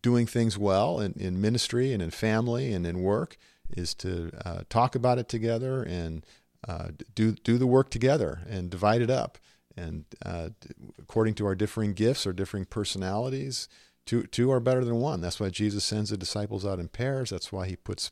doing 0.02 0.26
things 0.26 0.56
well 0.56 1.00
in, 1.00 1.12
in 1.14 1.40
ministry 1.40 1.92
and 1.92 2.02
in 2.02 2.10
family 2.10 2.72
and 2.72 2.86
in 2.86 3.02
work 3.02 3.36
is 3.76 3.94
to 3.94 4.30
uh, 4.44 4.62
talk 4.68 4.94
about 4.94 5.18
it 5.18 5.28
together 5.28 5.82
and 5.82 6.24
uh, 6.68 6.88
do 7.14 7.32
do 7.32 7.56
the 7.56 7.66
work 7.66 7.90
together 7.90 8.40
and 8.48 8.70
divide 8.70 9.00
it 9.00 9.10
up 9.10 9.38
and 9.76 10.04
uh, 10.24 10.50
according 10.98 11.34
to 11.34 11.46
our 11.46 11.54
differing 11.54 11.94
gifts 11.94 12.26
or 12.26 12.32
differing 12.32 12.64
personalities 12.64 13.68
Two, 14.06 14.24
two 14.24 14.50
are 14.50 14.60
better 14.60 14.84
than 14.84 14.96
one. 14.96 15.20
That's 15.20 15.38
why 15.38 15.50
Jesus 15.50 15.84
sends 15.84 16.10
the 16.10 16.16
disciples 16.16 16.66
out 16.66 16.80
in 16.80 16.88
pairs. 16.88 17.30
That's 17.30 17.52
why 17.52 17.66
he 17.68 17.76
puts 17.76 18.10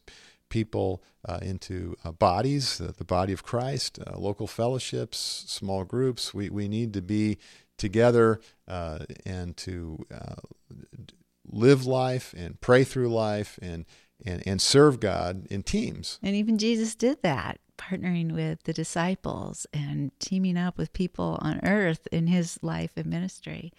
people 0.48 1.02
uh, 1.28 1.38
into 1.42 1.96
uh, 2.04 2.12
bodies, 2.12 2.80
uh, 2.80 2.92
the 2.96 3.04
body 3.04 3.32
of 3.32 3.42
Christ, 3.42 3.98
uh, 4.06 4.18
local 4.18 4.46
fellowships, 4.46 5.44
small 5.46 5.84
groups. 5.84 6.32
We, 6.32 6.50
we 6.50 6.68
need 6.68 6.92
to 6.94 7.02
be 7.02 7.38
together 7.76 8.40
uh, 8.66 9.00
and 9.24 9.56
to 9.58 10.06
uh, 10.12 10.36
live 11.50 11.86
life 11.86 12.34
and 12.36 12.60
pray 12.60 12.84
through 12.84 13.08
life 13.08 13.58
and, 13.62 13.84
and, 14.24 14.42
and 14.46 14.60
serve 14.60 15.00
God 15.00 15.46
in 15.50 15.62
teams. 15.62 16.18
And 16.22 16.34
even 16.34 16.58
Jesus 16.58 16.94
did 16.94 17.22
that, 17.22 17.60
partnering 17.78 18.32
with 18.32 18.64
the 18.64 18.72
disciples 18.72 19.66
and 19.72 20.10
teaming 20.18 20.56
up 20.58 20.76
with 20.76 20.92
people 20.92 21.38
on 21.40 21.60
earth 21.62 22.08
in 22.12 22.26
his 22.26 22.58
life 22.62 22.92
and 22.96 23.06
ministry. 23.06 23.72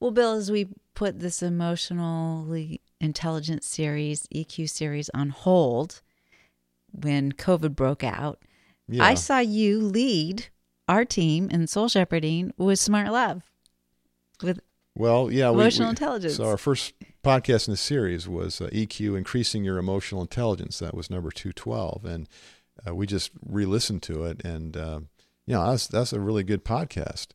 Well, 0.00 0.10
Bill, 0.10 0.34
as 0.34 0.50
we 0.50 0.68
put 0.94 1.20
this 1.20 1.42
emotionally 1.42 2.80
intelligent 3.00 3.64
series, 3.64 4.26
EQ 4.34 4.68
series, 4.70 5.10
on 5.14 5.30
hold 5.30 6.00
when 6.92 7.32
COVID 7.32 7.74
broke 7.74 8.04
out, 8.04 8.40
Yeah. 8.88 9.04
I 9.04 9.14
saw 9.14 9.38
you 9.40 9.80
lead 9.80 10.46
our 10.88 11.04
team 11.04 11.50
in 11.50 11.66
soul 11.66 11.88
shepherding 11.88 12.52
with 12.56 12.78
Smart 12.78 13.10
Love, 13.12 13.42
with 14.42 14.60
Well, 14.94 15.30
yeah, 15.30 15.50
we- 15.50 15.62
Emotional 15.62 15.88
we- 15.88 15.90
intelligence. 15.90 16.36
So 16.36 16.46
our 16.46 16.56
first 16.56 16.94
podcast 17.22 17.68
in 17.68 17.72
the 17.72 17.76
series 17.76 18.26
was 18.28 18.60
uh, 18.60 18.68
EQ, 18.72 19.16
increasing 19.16 19.64
your 19.64 19.78
emotional 19.78 20.22
intelligence. 20.22 20.78
That 20.78 20.94
was 20.94 21.10
number 21.10 21.30
two 21.30 21.52
twelve, 21.52 22.04
and 22.04 22.28
uh, 22.86 22.94
we 22.94 23.06
just 23.06 23.30
re-listened 23.44 24.02
to 24.04 24.24
it, 24.24 24.42
and 24.44 24.76
uh, 24.76 25.00
you 25.46 25.54
know 25.54 25.70
that's 25.70 25.86
that's 25.86 26.12
a 26.12 26.20
really 26.20 26.42
good 26.42 26.64
podcast. 26.64 27.28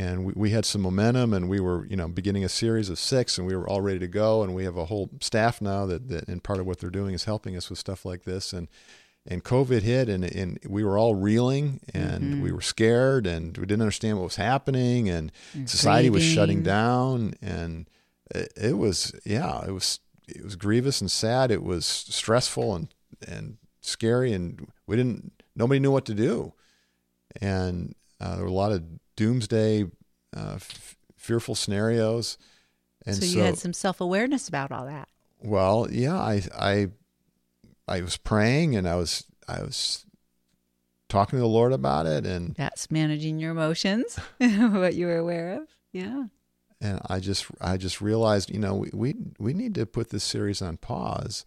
And 0.00 0.24
we, 0.24 0.32
we 0.34 0.50
had 0.50 0.64
some 0.64 0.80
momentum, 0.82 1.34
and 1.34 1.48
we 1.48 1.60
were 1.60 1.84
you 1.86 1.96
know 1.96 2.08
beginning 2.08 2.44
a 2.44 2.48
series 2.48 2.88
of 2.88 2.98
six, 2.98 3.36
and 3.38 3.46
we 3.46 3.54
were 3.54 3.68
all 3.68 3.82
ready 3.82 3.98
to 3.98 4.08
go. 4.08 4.42
And 4.42 4.54
we 4.54 4.64
have 4.64 4.78
a 4.78 4.86
whole 4.86 5.10
staff 5.20 5.60
now 5.60 5.84
that, 5.86 6.08
that 6.08 6.28
and 6.28 6.42
part 6.42 6.58
of 6.60 6.66
what 6.66 6.78
they're 6.78 6.90
doing 7.00 7.14
is 7.14 7.24
helping 7.24 7.54
us 7.56 7.68
with 7.68 7.78
stuff 7.78 8.04
like 8.04 8.22
this. 8.24 8.52
And 8.52 8.68
and 9.26 9.44
COVID 9.44 9.82
hit, 9.82 10.08
and 10.08 10.24
and 10.24 10.58
we 10.66 10.82
were 10.84 10.96
all 10.96 11.14
reeling, 11.14 11.80
and 11.92 12.22
Mm-hmm. 12.24 12.42
we 12.42 12.52
were 12.52 12.62
scared, 12.62 13.26
and 13.26 13.56
we 13.58 13.66
didn't 13.66 13.82
understand 13.82 14.16
what 14.16 14.24
was 14.24 14.36
happening, 14.36 15.10
and 15.10 15.30
society 15.66 16.08
was 16.08 16.22
shutting 16.34 16.62
down, 16.62 17.34
and 17.42 17.86
it, 18.34 18.52
it 18.56 18.78
was 18.78 19.12
yeah, 19.26 19.62
it 19.68 19.72
was 19.72 20.00
it 20.26 20.42
was 20.42 20.56
grievous 20.56 21.02
and 21.02 21.10
sad. 21.10 21.50
It 21.50 21.62
was 21.62 21.84
stressful 21.84 22.74
and 22.74 22.88
and 23.28 23.58
scary, 23.82 24.32
and 24.32 24.66
we 24.86 24.96
didn't 24.96 25.32
nobody 25.54 25.78
knew 25.80 25.90
what 25.92 26.06
to 26.06 26.14
do, 26.14 26.54
and 27.40 27.94
uh, 28.20 28.36
there 28.36 28.44
were 28.44 28.50
a 28.50 28.62
lot 28.64 28.72
of 28.72 28.82
doomsday, 29.20 29.84
uh, 30.34 30.54
f- 30.54 30.96
fearful 31.16 31.54
scenarios, 31.54 32.38
and 33.04 33.16
so 33.16 33.26
so, 33.26 33.38
you 33.38 33.44
had 33.44 33.58
some 33.58 33.74
self 33.74 34.00
awareness 34.00 34.48
about 34.48 34.72
all 34.72 34.86
that. 34.86 35.08
well, 35.42 35.86
yeah, 35.90 36.16
I 36.18 36.42
I 36.58 36.88
I 37.86 38.00
was 38.00 38.16
praying 38.16 38.76
and 38.76 38.88
I 38.88 38.96
was 38.96 39.24
I 39.46 39.60
was 39.60 40.06
talking 41.10 41.36
to 41.36 41.40
the 41.40 41.46
Lord 41.48 41.72
about 41.72 42.06
it 42.06 42.24
and 42.24 42.54
That's 42.54 42.90
managing 42.90 43.38
your 43.38 43.50
emotions, 43.50 44.16
what 44.38 44.94
you 44.94 45.06
were 45.06 45.18
aware 45.18 45.60
of. 45.60 45.68
Yeah. 45.92 46.24
and 46.80 47.00
I 47.10 47.20
just 47.20 47.46
I 47.60 47.76
just 47.76 48.00
realized, 48.00 48.50
you 48.50 48.58
know, 48.58 48.74
we 48.76 48.90
we, 48.94 49.14
we 49.38 49.52
need 49.52 49.74
to 49.74 49.84
put 49.84 50.08
this 50.08 50.24
series 50.24 50.62
on 50.62 50.78
pause 50.78 51.44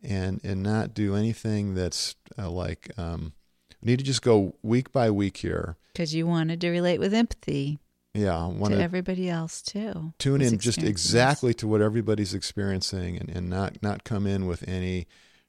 and 0.00 0.40
and 0.44 0.62
not 0.62 0.94
do 0.94 1.16
anything 1.16 1.74
that's 1.74 2.14
uh, 2.38 2.48
like 2.50 2.90
um 2.96 3.32
need 3.82 3.98
to 3.98 4.04
just 4.04 4.22
go 4.22 4.54
week 4.62 4.92
by 4.92 5.10
week 5.10 5.38
here. 5.38 5.76
Because 5.92 6.14
you 6.14 6.26
wanted 6.26 6.60
to 6.60 6.70
relate 6.70 6.98
with 7.00 7.12
empathy 7.14 7.78
Yeah, 8.14 8.36
I 8.36 8.46
want 8.46 8.74
to 8.74 8.82
everybody 8.82 9.28
else 9.28 9.62
too. 9.62 10.12
tune 10.18 10.40
in 10.40 10.58
just 10.58 10.82
exactly 10.82 11.54
to 11.54 11.66
what 11.66 11.80
everybody's 11.80 12.34
experiencing 12.34 13.16
and, 13.16 13.28
and 13.28 13.48
not 13.50 13.82
not 13.82 14.04
come 14.04 14.26
in 14.26 14.46
with 14.46 14.66
any 14.68 15.06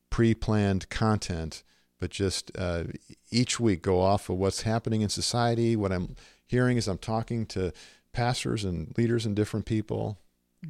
pre-planned 0.09 0.89
content 0.89 1.63
but 1.99 2.09
just 2.09 2.51
uh, 2.57 2.83
each 3.29 3.59
week 3.59 3.81
go 3.81 4.01
off 4.01 4.29
of 4.29 4.37
what's 4.37 4.63
happening 4.63 5.01
in 5.01 5.09
society 5.09 5.75
what 5.75 5.91
i'm 5.91 6.15
hearing 6.45 6.77
as 6.77 6.87
i'm 6.87 6.97
talking 6.97 7.45
to 7.45 7.71
pastors 8.13 8.65
and 8.65 8.93
leaders 8.97 9.25
and 9.25 9.35
different 9.35 9.65
people. 9.65 10.17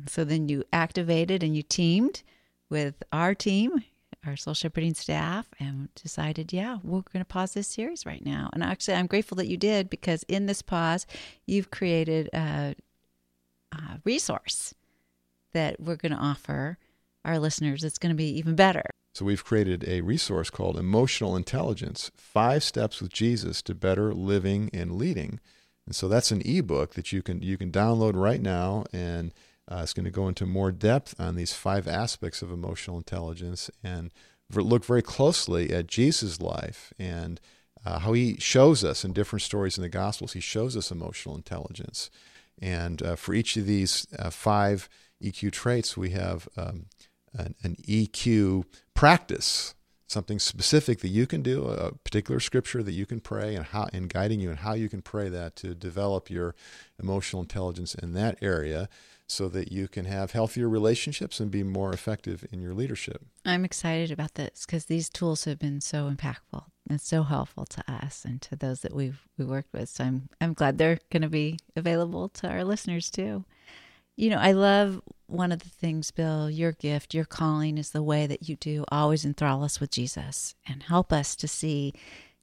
So 0.07 0.23
then 0.23 0.47
you 0.47 0.63
activated 0.71 1.43
and 1.43 1.55
you 1.55 1.63
teamed 1.63 2.23
with 2.69 3.01
our 3.11 3.33
team, 3.35 3.83
our 4.25 4.35
soul 4.35 4.53
shepherding 4.53 4.93
staff, 4.93 5.47
and 5.59 5.89
decided, 5.95 6.53
yeah, 6.53 6.77
we're 6.83 7.01
going 7.01 7.19
to 7.19 7.25
pause 7.25 7.53
this 7.53 7.67
series 7.67 8.05
right 8.05 8.23
now. 8.25 8.49
And 8.53 8.63
actually, 8.63 8.95
I'm 8.95 9.07
grateful 9.07 9.35
that 9.37 9.47
you 9.47 9.57
did 9.57 9.89
because 9.89 10.23
in 10.27 10.45
this 10.45 10.61
pause, 10.61 11.05
you've 11.45 11.71
created 11.71 12.29
a, 12.33 12.75
a 13.71 13.77
resource 14.05 14.73
that 15.53 15.79
we're 15.79 15.95
going 15.95 16.11
to 16.11 16.17
offer 16.17 16.77
our 17.25 17.39
listeners. 17.39 17.83
It's 17.83 17.97
going 17.97 18.11
to 18.11 18.15
be 18.15 18.29
even 18.37 18.55
better. 18.55 18.83
so 19.13 19.25
we've 19.25 19.43
created 19.43 19.83
a 19.87 20.01
resource 20.01 20.49
called 20.49 20.77
emotional 20.77 21.35
intelligence 21.35 22.11
five 22.15 22.63
steps 22.63 23.01
with 23.01 23.11
jesus 23.11 23.61
to 23.61 23.75
better 23.75 24.13
living 24.13 24.69
and 24.73 24.93
leading 24.95 25.37
and 25.85 25.93
so 25.93 26.07
that's 26.07 26.31
an 26.31 26.41
ebook 26.45 26.93
that 26.93 27.11
you 27.11 27.21
can 27.21 27.41
you 27.41 27.57
can 27.57 27.69
download 27.71 28.15
right 28.15 28.41
now 28.41 28.85
and 28.93 29.33
uh, 29.71 29.81
it's 29.81 29.93
going 29.93 30.05
to 30.05 30.11
go 30.11 30.27
into 30.27 30.45
more 30.45 30.71
depth 30.71 31.19
on 31.19 31.35
these 31.35 31.53
five 31.53 31.87
aspects 31.87 32.41
of 32.41 32.51
emotional 32.51 32.97
intelligence 32.97 33.69
and 33.83 34.11
look 34.53 34.83
very 34.83 35.01
closely 35.01 35.73
at 35.73 35.87
jesus 35.87 36.41
life 36.41 36.93
and 36.99 37.39
uh, 37.85 37.99
how 37.99 38.13
he 38.13 38.35
shows 38.37 38.83
us 38.83 39.03
in 39.03 39.13
different 39.13 39.41
stories 39.41 39.77
in 39.77 39.81
the 39.81 39.89
gospels 39.89 40.33
he 40.33 40.39
shows 40.39 40.77
us 40.77 40.91
emotional 40.91 41.35
intelligence. 41.35 42.09
And 42.61 43.01
uh, 43.01 43.15
for 43.15 43.33
each 43.33 43.57
of 43.57 43.65
these 43.65 44.05
uh, 44.19 44.29
five 44.29 44.87
eq 45.23 45.51
traits 45.51 45.97
we 45.97 46.11
have 46.11 46.47
um, 46.57 46.85
an, 47.33 47.55
an 47.63 47.75
EQ 47.87 48.65
practice, 48.93 49.73
something 50.07 50.39
specific 50.39 50.99
that 50.99 51.09
you 51.09 51.25
can 51.25 51.41
do, 51.41 51.65
a 51.65 51.93
particular 51.93 52.39
scripture 52.39 52.83
that 52.83 52.91
you 52.91 53.05
can 53.05 53.19
pray, 53.19 53.55
and 53.55 53.67
how 53.67 53.87
and 53.93 54.09
guiding 54.09 54.39
you 54.39 54.49
and 54.49 54.59
how 54.59 54.73
you 54.73 54.89
can 54.89 55.01
pray 55.01 55.29
that 55.29 55.55
to 55.57 55.73
develop 55.73 56.29
your 56.29 56.55
emotional 57.01 57.41
intelligence 57.41 57.95
in 57.95 58.13
that 58.13 58.37
area, 58.41 58.89
so 59.31 59.47
that 59.49 59.71
you 59.71 59.87
can 59.87 60.05
have 60.05 60.31
healthier 60.31 60.67
relationships 60.67 61.39
and 61.39 61.49
be 61.49 61.63
more 61.63 61.93
effective 61.93 62.45
in 62.51 62.61
your 62.61 62.73
leadership. 62.73 63.25
I'm 63.45 63.65
excited 63.65 64.11
about 64.11 64.35
this 64.35 64.65
because 64.65 64.85
these 64.85 65.09
tools 65.09 65.45
have 65.45 65.59
been 65.59 65.81
so 65.81 66.09
impactful 66.09 66.65
and 66.89 66.99
so 66.99 67.23
helpful 67.23 67.65
to 67.65 67.83
us 67.87 68.25
and 68.25 68.41
to 68.41 68.55
those 68.55 68.81
that 68.81 68.93
we've 68.93 69.21
we 69.37 69.45
worked 69.45 69.73
with. 69.73 69.89
So 69.89 70.03
I'm 70.03 70.29
I'm 70.39 70.53
glad 70.53 70.77
they're 70.77 70.99
going 71.09 71.21
to 71.21 71.29
be 71.29 71.59
available 71.75 72.29
to 72.29 72.49
our 72.49 72.63
listeners 72.63 73.09
too. 73.09 73.45
You 74.17 74.29
know, 74.29 74.37
I 74.37 74.51
love 74.51 75.01
one 75.27 75.51
of 75.51 75.59
the 75.59 75.69
things, 75.69 76.11
Bill, 76.11 76.49
your 76.49 76.73
gift, 76.73 77.13
your 77.13 77.25
calling 77.25 77.77
is 77.77 77.91
the 77.91 78.03
way 78.03 78.27
that 78.27 78.49
you 78.49 78.57
do 78.57 78.83
always 78.91 79.23
enthrall 79.23 79.63
us 79.63 79.79
with 79.79 79.91
Jesus 79.91 80.53
and 80.67 80.83
help 80.83 81.13
us 81.13 81.35
to 81.37 81.47
see 81.47 81.93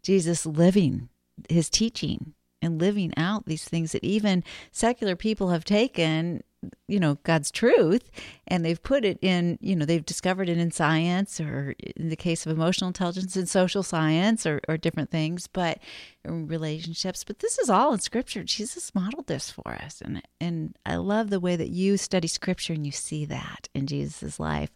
Jesus 0.02 0.46
living 0.46 1.10
his 1.48 1.68
teaching 1.68 2.34
and 2.60 2.80
living 2.80 3.12
out 3.16 3.46
these 3.46 3.64
things 3.64 3.92
that 3.92 4.04
even 4.04 4.44
secular 4.72 5.16
people 5.16 5.50
have 5.50 5.64
taken 5.64 6.42
you 6.88 6.98
know 6.98 7.18
God's 7.22 7.52
truth 7.52 8.10
and 8.48 8.64
they've 8.64 8.82
put 8.82 9.04
it 9.04 9.18
in 9.22 9.58
you 9.60 9.76
know 9.76 9.84
they've 9.84 10.04
discovered 10.04 10.48
it 10.48 10.58
in 10.58 10.72
science 10.72 11.40
or 11.40 11.74
in 11.96 12.08
the 12.08 12.16
case 12.16 12.44
of 12.44 12.52
emotional 12.52 12.88
intelligence 12.88 13.36
in 13.36 13.46
social 13.46 13.84
science 13.84 14.44
or, 14.44 14.60
or 14.68 14.76
different 14.76 15.10
things 15.10 15.46
but 15.46 15.78
relationships. 16.24 17.24
But 17.24 17.38
this 17.38 17.58
is 17.58 17.70
all 17.70 17.92
in 17.92 18.00
scripture. 18.00 18.42
Jesus 18.42 18.94
modeled 18.94 19.26
this 19.26 19.50
for 19.50 19.68
us. 19.68 20.00
And 20.00 20.22
and 20.40 20.76
I 20.84 20.96
love 20.96 21.30
the 21.30 21.40
way 21.40 21.56
that 21.56 21.70
you 21.70 21.96
study 21.96 22.28
scripture 22.28 22.72
and 22.72 22.84
you 22.84 22.92
see 22.92 23.24
that 23.26 23.68
in 23.74 23.86
Jesus's 23.86 24.40
life. 24.40 24.70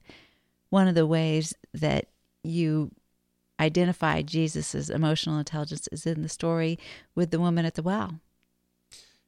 One 0.71 0.89
of 0.89 0.95
the 0.95 1.07
ways 1.07 1.55
that 1.75 2.07
you 2.43 2.91
identify 3.63 4.23
Jesus's 4.23 4.91
emotional 4.91 5.39
intelligence 5.39 5.89
is 5.93 6.07
in 6.07 6.23
the 6.23 6.29
story 6.29 6.79
with 7.15 7.31
the 7.31 7.41
woman 7.41 7.65
at 7.65 7.75
the 7.75 7.83
well 7.83 8.21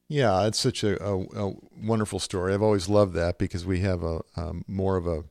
Yeah, 0.09 0.47
it's 0.47 0.59
such 0.59 0.85
a, 0.85 1.03
a, 1.03 1.23
a 1.47 1.53
wonderful 1.83 2.19
story. 2.19 2.53
I've 2.53 2.63
always 2.63 2.89
loved 2.89 3.15
that 3.15 3.39
because 3.39 3.65
we 3.65 3.81
have 3.81 4.03
a 4.03 4.21
um, 4.37 4.65
more 4.67 4.97
of 4.97 5.07
a 5.07 5.25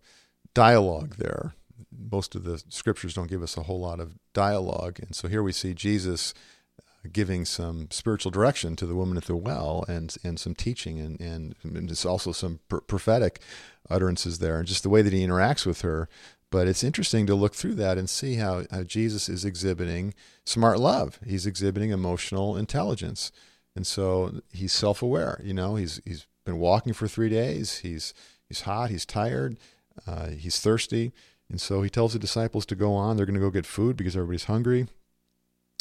dialogue 0.54 1.16
there. 1.18 1.54
Most 1.92 2.36
of 2.36 2.44
the 2.44 2.64
scriptures 2.70 3.14
don't 3.14 3.30
give 3.30 3.44
us 3.44 3.58
a 3.58 3.64
whole 3.64 3.80
lot 3.80 4.00
of 4.00 4.16
dialogue, 4.34 5.00
and 5.00 5.16
so 5.16 5.28
here 5.28 5.44
we 5.44 5.52
see 5.52 5.74
Jesus 5.74 6.34
uh, 6.80 7.08
giving 7.12 7.46
some 7.46 7.88
spiritual 7.92 8.32
direction 8.32 8.76
to 8.78 8.88
the 8.88 8.96
woman 8.96 9.18
at 9.18 9.26
the 9.26 9.36
well, 9.36 9.86
and 9.88 10.16
and 10.24 10.40
some 10.40 10.56
teaching, 10.56 11.00
and 11.00 11.20
and, 11.22 11.56
and 11.64 12.06
also 12.06 12.32
some 12.32 12.60
pr- 12.68 12.78
prophetic 12.78 13.42
utterances 13.90 14.40
there, 14.40 14.58
and 14.58 14.68
just 14.68 14.84
the 14.84 14.90
way 14.90 15.04
that 15.04 15.14
he 15.14 15.26
interacts 15.26 15.66
with 15.66 15.82
her. 15.82 16.10
But 16.54 16.68
it's 16.68 16.84
interesting 16.84 17.26
to 17.26 17.34
look 17.34 17.56
through 17.56 17.74
that 17.76 17.98
and 17.98 18.08
see 18.08 18.36
how, 18.36 18.66
how 18.70 18.84
Jesus 18.84 19.28
is 19.28 19.44
exhibiting 19.44 20.14
smart 20.46 20.80
love. 20.80 21.20
He's 21.26 21.48
exhibiting 21.48 21.90
emotional 21.90 22.56
intelligence. 22.56 23.32
And 23.76 23.88
so 23.88 24.40
he's 24.52 24.72
self-aware. 24.72 25.42
You 25.44 25.56
know, 25.56 25.78
he's 25.78 26.00
he's 26.06 26.28
been 26.46 26.60
walking 26.60 26.94
for 26.94 27.08
three 27.08 27.30
days. 27.30 27.80
He's 27.80 28.14
he's 28.48 28.62
hot. 28.62 28.92
He's 28.92 29.04
tired. 29.04 29.58
Uh, 30.06 30.28
he's 30.28 30.60
thirsty. 30.60 31.12
And 31.50 31.60
so 31.60 31.82
he 31.82 31.90
tells 31.90 32.14
the 32.14 32.20
disciples 32.20 32.68
to 32.68 32.76
go 32.76 32.94
on. 32.94 33.18
They're 33.18 33.26
going 33.26 33.34
to 33.34 33.48
go 33.48 33.50
get 33.50 33.66
food 33.66 33.98
because 33.98 34.16
everybody's 34.16 34.44
hungry. 34.44 34.86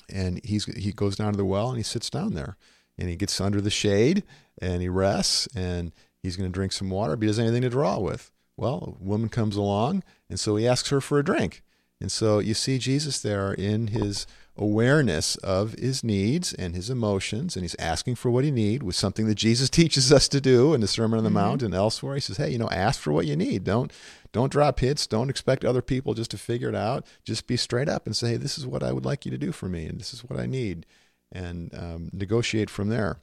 And 0.08 0.42
he's 0.42 0.64
he 0.64 0.90
goes 0.92 1.16
down 1.16 1.32
to 1.34 1.36
the 1.36 1.44
well 1.44 1.68
and 1.68 1.76
he 1.76 1.82
sits 1.82 2.08
down 2.08 2.32
there, 2.32 2.56
and 2.96 3.10
he 3.10 3.16
gets 3.16 3.42
under 3.42 3.60
the 3.60 3.68
shade 3.68 4.22
and 4.58 4.80
he 4.80 4.88
rests 4.88 5.48
and 5.54 5.92
he's 6.22 6.38
going 6.38 6.50
to 6.50 6.54
drink 6.54 6.72
some 6.72 6.88
water. 6.88 7.14
But 7.14 7.24
he 7.24 7.26
doesn't 7.26 7.44
have 7.44 7.52
anything 7.52 7.70
to 7.70 7.76
draw 7.76 7.98
with. 7.98 8.31
Well, 8.56 8.96
a 9.00 9.04
woman 9.04 9.28
comes 9.28 9.56
along, 9.56 10.02
and 10.28 10.38
so 10.38 10.56
he 10.56 10.66
asks 10.66 10.90
her 10.90 11.00
for 11.00 11.18
a 11.18 11.24
drink. 11.24 11.62
And 12.00 12.10
so 12.10 12.40
you 12.40 12.52
see 12.52 12.78
Jesus 12.78 13.20
there 13.20 13.52
in 13.52 13.88
his 13.88 14.26
awareness 14.56 15.36
of 15.36 15.74
his 15.74 16.04
needs 16.04 16.52
and 16.52 16.74
his 16.74 16.90
emotions, 16.90 17.56
and 17.56 17.62
he's 17.62 17.76
asking 17.78 18.16
for 18.16 18.30
what 18.30 18.44
he 18.44 18.50
need 18.50 18.82
with 18.82 18.96
something 18.96 19.26
that 19.26 19.36
Jesus 19.36 19.70
teaches 19.70 20.12
us 20.12 20.28
to 20.28 20.40
do 20.40 20.74
in 20.74 20.80
the 20.80 20.88
Sermon 20.88 21.18
on 21.18 21.24
the 21.24 21.30
mm-hmm. 21.30 21.38
Mount 21.38 21.62
and 21.62 21.74
elsewhere. 21.74 22.14
He 22.14 22.20
says, 22.20 22.36
"Hey, 22.36 22.50
you 22.50 22.58
know, 22.58 22.68
ask 22.70 23.00
for 23.00 23.12
what 23.12 23.26
you 23.26 23.36
need. 23.36 23.64
Don't 23.64 23.92
don't 24.32 24.52
drop 24.52 24.80
hits. 24.80 25.06
Don't 25.06 25.30
expect 25.30 25.64
other 25.64 25.82
people 25.82 26.14
just 26.14 26.30
to 26.32 26.38
figure 26.38 26.68
it 26.68 26.74
out. 26.74 27.06
Just 27.24 27.46
be 27.46 27.56
straight 27.56 27.88
up 27.88 28.06
and 28.06 28.16
say, 28.16 28.30
hey, 28.30 28.36
this 28.36 28.58
is 28.58 28.66
what 28.66 28.82
I 28.82 28.92
would 28.92 29.04
like 29.04 29.24
you 29.24 29.30
to 29.30 29.38
do 29.38 29.52
for 29.52 29.68
me, 29.68 29.86
and 29.86 30.00
this 30.00 30.12
is 30.12 30.24
what 30.24 30.40
I 30.40 30.46
need, 30.46 30.86
and 31.30 31.72
um, 31.74 32.10
negotiate 32.12 32.68
from 32.68 32.88
there." 32.88 33.18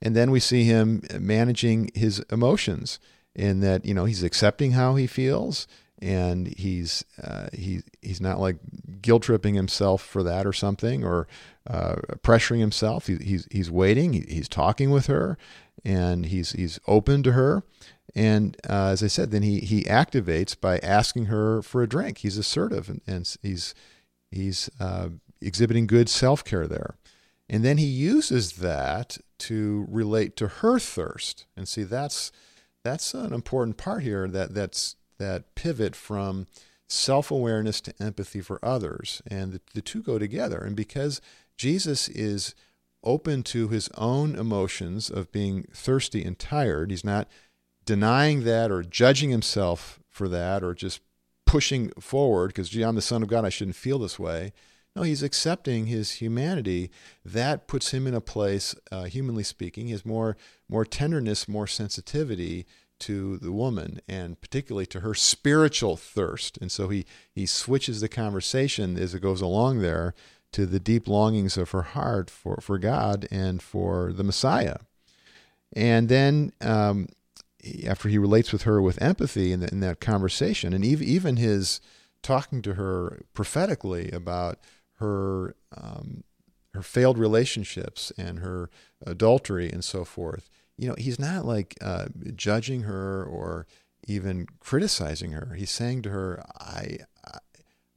And 0.00 0.16
then 0.16 0.30
we 0.30 0.40
see 0.40 0.64
him 0.64 1.02
managing 1.18 1.90
his 1.94 2.20
emotions 2.30 2.98
in 3.34 3.60
that 3.60 3.84
you 3.84 3.94
know 3.94 4.04
he's 4.04 4.22
accepting 4.22 4.72
how 4.72 4.94
he 4.94 5.06
feels 5.06 5.66
and 6.02 6.48
he's 6.48 7.04
uh, 7.22 7.46
he 7.52 7.80
he's 8.02 8.20
not 8.20 8.40
like 8.40 8.56
guilt 9.00 9.22
tripping 9.22 9.54
himself 9.54 10.02
for 10.02 10.22
that 10.24 10.44
or 10.46 10.52
something 10.52 11.04
or 11.04 11.28
uh, 11.70 11.94
pressuring 12.22 12.58
himself. 12.58 13.06
He, 13.06 13.16
he's 13.16 13.46
he's 13.50 13.70
waiting. 13.70 14.12
He, 14.12 14.24
he's 14.28 14.48
talking 14.48 14.90
with 14.90 15.06
her, 15.06 15.38
and 15.84 16.26
he's 16.26 16.52
he's 16.52 16.80
open 16.88 17.22
to 17.22 17.32
her. 17.32 17.62
And 18.14 18.56
uh, 18.68 18.88
as 18.88 19.02
I 19.02 19.06
said, 19.06 19.30
then 19.30 19.42
he 19.42 19.60
he 19.60 19.84
activates 19.84 20.60
by 20.60 20.78
asking 20.78 21.26
her 21.26 21.62
for 21.62 21.82
a 21.82 21.88
drink. 21.88 22.18
He's 22.18 22.36
assertive 22.36 22.88
and, 22.88 23.00
and 23.06 23.36
he's 23.40 23.74
he's 24.30 24.68
uh, 24.80 25.10
exhibiting 25.40 25.86
good 25.86 26.08
self 26.08 26.44
care 26.44 26.66
there. 26.66 26.96
And 27.48 27.64
then 27.64 27.76
he 27.78 27.86
uses 27.86 28.54
that 28.54 29.18
to 29.38 29.86
relate 29.88 30.36
to 30.36 30.48
her 30.48 30.78
thirst. 30.78 31.46
And 31.56 31.68
see, 31.68 31.82
that's 31.82 32.32
that's 32.84 33.14
an 33.14 33.32
important 33.32 33.76
part 33.76 34.02
here. 34.02 34.28
That 34.28 34.54
that's 34.54 34.96
that 35.18 35.54
pivot 35.54 35.94
from 35.94 36.46
self 36.88 37.30
awareness 37.30 37.80
to 37.82 37.94
empathy 38.00 38.40
for 38.40 38.64
others. 38.64 39.22
And 39.26 39.52
the, 39.52 39.60
the 39.74 39.82
two 39.82 40.02
go 40.02 40.18
together. 40.18 40.58
And 40.58 40.76
because 40.76 41.20
Jesus 41.56 42.08
is 42.08 42.54
open 43.04 43.42
to 43.42 43.68
his 43.68 43.88
own 43.96 44.36
emotions 44.36 45.10
of 45.10 45.32
being 45.32 45.64
thirsty 45.72 46.24
and 46.24 46.38
tired, 46.38 46.90
he's 46.90 47.04
not 47.04 47.28
denying 47.84 48.44
that 48.44 48.70
or 48.70 48.82
judging 48.82 49.30
himself 49.30 49.98
for 50.08 50.28
that 50.28 50.62
or 50.62 50.74
just 50.74 51.00
pushing 51.46 51.90
forward 52.00 52.48
because, 52.48 52.68
gee, 52.68 52.82
I'm 52.82 52.94
the 52.94 53.02
Son 53.02 53.22
of 53.22 53.28
God, 53.28 53.44
I 53.44 53.48
shouldn't 53.48 53.76
feel 53.76 53.98
this 53.98 54.18
way. 54.18 54.52
No, 54.94 55.02
he's 55.02 55.22
accepting 55.22 55.86
his 55.86 56.12
humanity. 56.12 56.90
That 57.24 57.66
puts 57.66 57.92
him 57.92 58.06
in 58.06 58.14
a 58.14 58.20
place, 58.20 58.74
uh, 58.90 59.04
humanly 59.04 59.42
speaking, 59.42 59.86
he 59.86 59.92
has 59.92 60.04
more, 60.04 60.36
more 60.68 60.84
tenderness, 60.84 61.48
more 61.48 61.66
sensitivity 61.66 62.66
to 63.00 63.36
the 63.38 63.50
woman 63.50 64.00
and 64.06 64.40
particularly 64.40 64.86
to 64.86 65.00
her 65.00 65.14
spiritual 65.14 65.96
thirst. 65.96 66.56
And 66.58 66.70
so 66.70 66.88
he, 66.88 67.04
he 67.34 67.46
switches 67.46 68.00
the 68.00 68.08
conversation 68.08 68.96
as 68.96 69.12
it 69.12 69.20
goes 69.20 69.40
along 69.40 69.80
there 69.80 70.14
to 70.52 70.66
the 70.66 70.78
deep 70.78 71.08
longings 71.08 71.56
of 71.56 71.70
her 71.70 71.82
heart 71.82 72.30
for, 72.30 72.58
for 72.60 72.78
God 72.78 73.26
and 73.30 73.60
for 73.60 74.12
the 74.12 74.22
Messiah. 74.22 74.76
And 75.72 76.08
then 76.08 76.52
um, 76.60 77.08
after 77.86 78.08
he 78.08 78.18
relates 78.18 78.52
with 78.52 78.62
her 78.62 78.80
with 78.80 79.02
empathy 79.02 79.52
in, 79.52 79.60
the, 79.60 79.68
in 79.72 79.80
that 79.80 80.00
conversation, 80.00 80.72
and 80.72 80.84
even, 80.84 81.08
even 81.08 81.36
his 81.38 81.80
talking 82.22 82.62
to 82.62 82.74
her 82.74 83.22
prophetically 83.34 84.10
about 84.12 84.58
her 85.02 85.54
um, 85.76 86.24
her 86.74 86.82
failed 86.82 87.18
relationships 87.18 88.12
and 88.16 88.38
her 88.38 88.70
adultery 89.04 89.70
and 89.70 89.84
so 89.84 90.04
forth, 90.04 90.48
you 90.78 90.88
know, 90.88 90.94
he's 90.96 91.18
not 91.18 91.44
like 91.44 91.76
uh, 91.82 92.06
judging 92.34 92.82
her 92.82 93.22
or 93.24 93.66
even 94.06 94.46
criticizing 94.58 95.32
her. 95.32 95.54
He's 95.56 95.70
saying 95.70 96.02
to 96.02 96.10
her, 96.10 96.42
I, 96.58 96.98
I, 97.26 97.38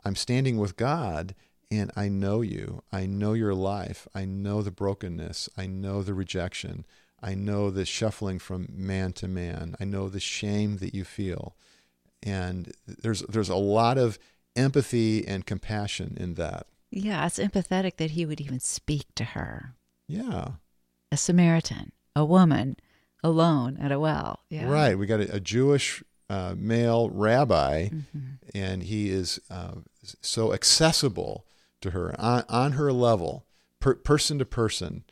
I'm 0.03 0.15
standing 0.15 0.57
with 0.57 0.75
God 0.75 1.35
and 1.71 1.91
I 1.95 2.09
know 2.09 2.41
you. 2.41 2.83
I 2.91 3.05
know 3.05 3.33
your 3.33 3.55
life. 3.55 4.07
I 4.13 4.25
know 4.25 4.61
the 4.61 4.71
brokenness. 4.71 5.49
I 5.57 5.67
know 5.67 6.03
the 6.03 6.13
rejection. 6.13 6.85
I 7.21 7.33
know 7.33 7.71
the 7.71 7.85
shuffling 7.85 8.39
from 8.39 8.67
man 8.71 9.13
to 9.13 9.27
man. 9.27 9.75
I 9.79 9.85
know 9.85 10.09
the 10.09 10.19
shame 10.19 10.77
that 10.77 10.93
you 10.93 11.03
feel. 11.05 11.55
And 12.21 12.71
there's 12.85 13.21
there's 13.21 13.49
a 13.49 13.55
lot 13.55 13.97
of 13.97 14.19
empathy 14.55 15.27
and 15.27 15.45
compassion 15.45 16.17
in 16.19 16.35
that. 16.35 16.67
Yeah, 16.95 17.25
it's 17.25 17.37
empathetic 17.37 17.97
that 17.97 18.11
he 18.11 18.25
would 18.25 18.41
even 18.41 18.59
speak 18.59 19.05
to 19.15 19.23
her. 19.23 19.75
Yeah. 20.07 20.47
A 21.11 21.17
Samaritan 21.17 21.91
a 22.15 22.25
woman 22.25 22.77
alone 23.23 23.77
at 23.77 23.91
a 23.91 23.99
well. 23.99 24.43
Yeah. 24.49 24.69
Right. 24.69 24.97
We 24.97 25.05
got 25.05 25.19
a, 25.19 25.35
a 25.35 25.39
Jewish 25.39 26.03
uh, 26.29 26.55
male 26.57 27.09
rabbi, 27.09 27.89
mm-hmm. 27.89 28.19
and 28.53 28.83
he 28.83 29.09
is 29.09 29.39
uh, 29.49 29.75
so 30.21 30.53
accessible 30.53 31.45
to 31.81 31.91
her 31.91 32.15
on, 32.19 32.43
on 32.49 32.71
her 32.73 32.91
level, 32.93 33.45
per, 33.79 33.95
person 33.95 34.39
to 34.39 34.45
person 34.45 35.03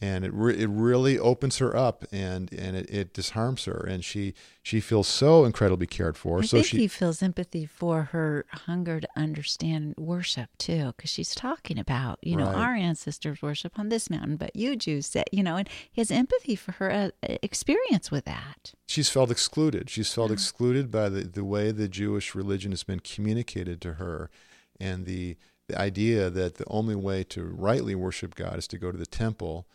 and 0.00 0.24
it 0.24 0.32
re- 0.32 0.56
it 0.56 0.68
really 0.68 1.18
opens 1.18 1.58
her 1.58 1.76
up 1.76 2.04
and 2.12 2.52
and 2.52 2.76
it, 2.76 2.90
it 2.90 3.12
disarms 3.12 3.64
her 3.64 3.84
and 3.88 4.04
she 4.04 4.34
she 4.62 4.80
feels 4.80 5.08
so 5.08 5.44
incredibly 5.44 5.86
cared 5.86 6.16
for. 6.16 6.38
I 6.38 6.42
so 6.42 6.58
think 6.58 6.66
she 6.66 6.78
he 6.78 6.88
feels 6.88 7.22
empathy 7.22 7.66
for 7.66 8.04
her 8.04 8.44
hunger 8.50 9.00
to 9.00 9.08
understand 9.16 9.94
worship 9.96 10.50
too, 10.58 10.92
because 10.96 11.10
she's 11.10 11.34
talking 11.34 11.78
about 11.78 12.18
you 12.22 12.36
know 12.36 12.46
right. 12.46 12.54
our 12.54 12.74
ancestors 12.74 13.42
worship 13.42 13.78
on 13.78 13.88
this 13.88 14.08
mountain, 14.08 14.36
but 14.36 14.54
you 14.54 14.76
Jews 14.76 15.06
say 15.06 15.24
you 15.32 15.42
know, 15.42 15.56
and 15.56 15.68
he 15.90 16.00
has 16.00 16.10
empathy 16.10 16.54
for 16.54 16.72
her 16.72 16.90
uh, 16.90 17.10
experience 17.42 18.10
with 18.10 18.24
that. 18.26 18.74
She's 18.86 19.08
felt 19.08 19.30
excluded. 19.30 19.90
She's 19.90 20.12
felt 20.12 20.30
excluded 20.30 20.90
by 20.90 21.08
the 21.08 21.22
the 21.22 21.44
way 21.44 21.72
the 21.72 21.88
Jewish 21.88 22.34
religion 22.34 22.72
has 22.72 22.84
been 22.84 23.00
communicated 23.00 23.80
to 23.82 23.94
her, 23.94 24.30
and 24.78 25.06
the 25.06 25.36
the 25.66 25.78
idea 25.78 26.30
that 26.30 26.54
the 26.54 26.64
only 26.68 26.94
way 26.94 27.22
to 27.24 27.44
rightly 27.44 27.94
worship 27.94 28.34
God 28.34 28.58
is 28.58 28.66
to 28.68 28.78
go 28.78 28.90
to 28.90 28.96
the 28.96 29.06
temple 29.06 29.66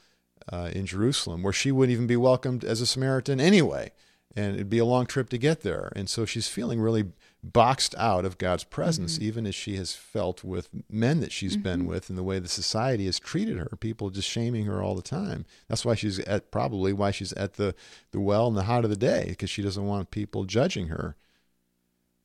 uh, 0.51 0.69
in 0.73 0.85
Jerusalem, 0.85 1.43
where 1.43 1.53
she 1.53 1.71
wouldn't 1.71 1.93
even 1.93 2.07
be 2.07 2.17
welcomed 2.17 2.63
as 2.63 2.81
a 2.81 2.85
Samaritan 2.85 3.39
anyway. 3.39 3.91
And 4.35 4.55
it'd 4.55 4.69
be 4.69 4.79
a 4.79 4.85
long 4.85 5.05
trip 5.05 5.29
to 5.29 5.37
get 5.37 5.61
there. 5.61 5.93
And 5.95 6.09
so 6.09 6.25
she's 6.25 6.47
feeling 6.47 6.81
really 6.81 7.11
boxed 7.43 7.93
out 7.97 8.25
of 8.25 8.39
God's 8.39 8.63
presence, 8.63 9.15
mm-hmm. 9.15 9.25
even 9.25 9.45
as 9.45 9.53
she 9.53 9.75
has 9.75 9.93
felt 9.93 10.43
with 10.43 10.69
men 10.89 11.19
that 11.19 11.31
she's 11.31 11.53
mm-hmm. 11.53 11.63
been 11.63 11.85
with 11.85 12.09
and 12.09 12.17
the 12.17 12.23
way 12.23 12.39
the 12.39 12.47
society 12.47 13.05
has 13.05 13.19
treated 13.19 13.57
her. 13.57 13.77
People 13.79 14.09
just 14.09 14.27
shaming 14.27 14.65
her 14.65 14.81
all 14.81 14.95
the 14.95 15.03
time. 15.03 15.45
That's 15.67 15.85
why 15.85 15.93
she's 15.93 16.19
at 16.19 16.49
probably 16.49 16.93
why 16.93 17.11
she's 17.11 17.33
at 17.33 17.53
the, 17.53 17.75
the 18.11 18.19
well 18.19 18.47
in 18.47 18.55
the 18.55 18.63
hot 18.63 18.85
of 18.85 18.89
the 18.89 18.95
day, 18.95 19.25
because 19.29 19.51
she 19.51 19.61
doesn't 19.61 19.85
want 19.85 20.09
people 20.09 20.45
judging 20.45 20.87
her. 20.87 21.15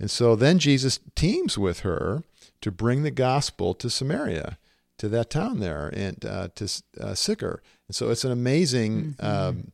And 0.01 0.11
so 0.11 0.35
then 0.35 0.59
Jesus 0.59 1.01
teams 1.15 1.59
with 1.59 1.81
her 1.81 2.23
to 2.61 2.71
bring 2.71 3.03
the 3.03 3.11
gospel 3.11 3.75
to 3.75 3.91
Samaria 3.91 4.57
to 4.99 5.09
that 5.09 5.31
town 5.31 5.61
there 5.61 5.89
and 5.89 6.25
uh, 6.25 6.49
to 6.57 6.83
uh, 7.01 7.15
Sychar. 7.15 7.63
And 7.87 7.95
so 7.95 8.11
it's 8.11 8.25
an 8.25 8.33
amazing 8.33 9.15
mm-hmm. 9.19 9.27
um, 9.27 9.73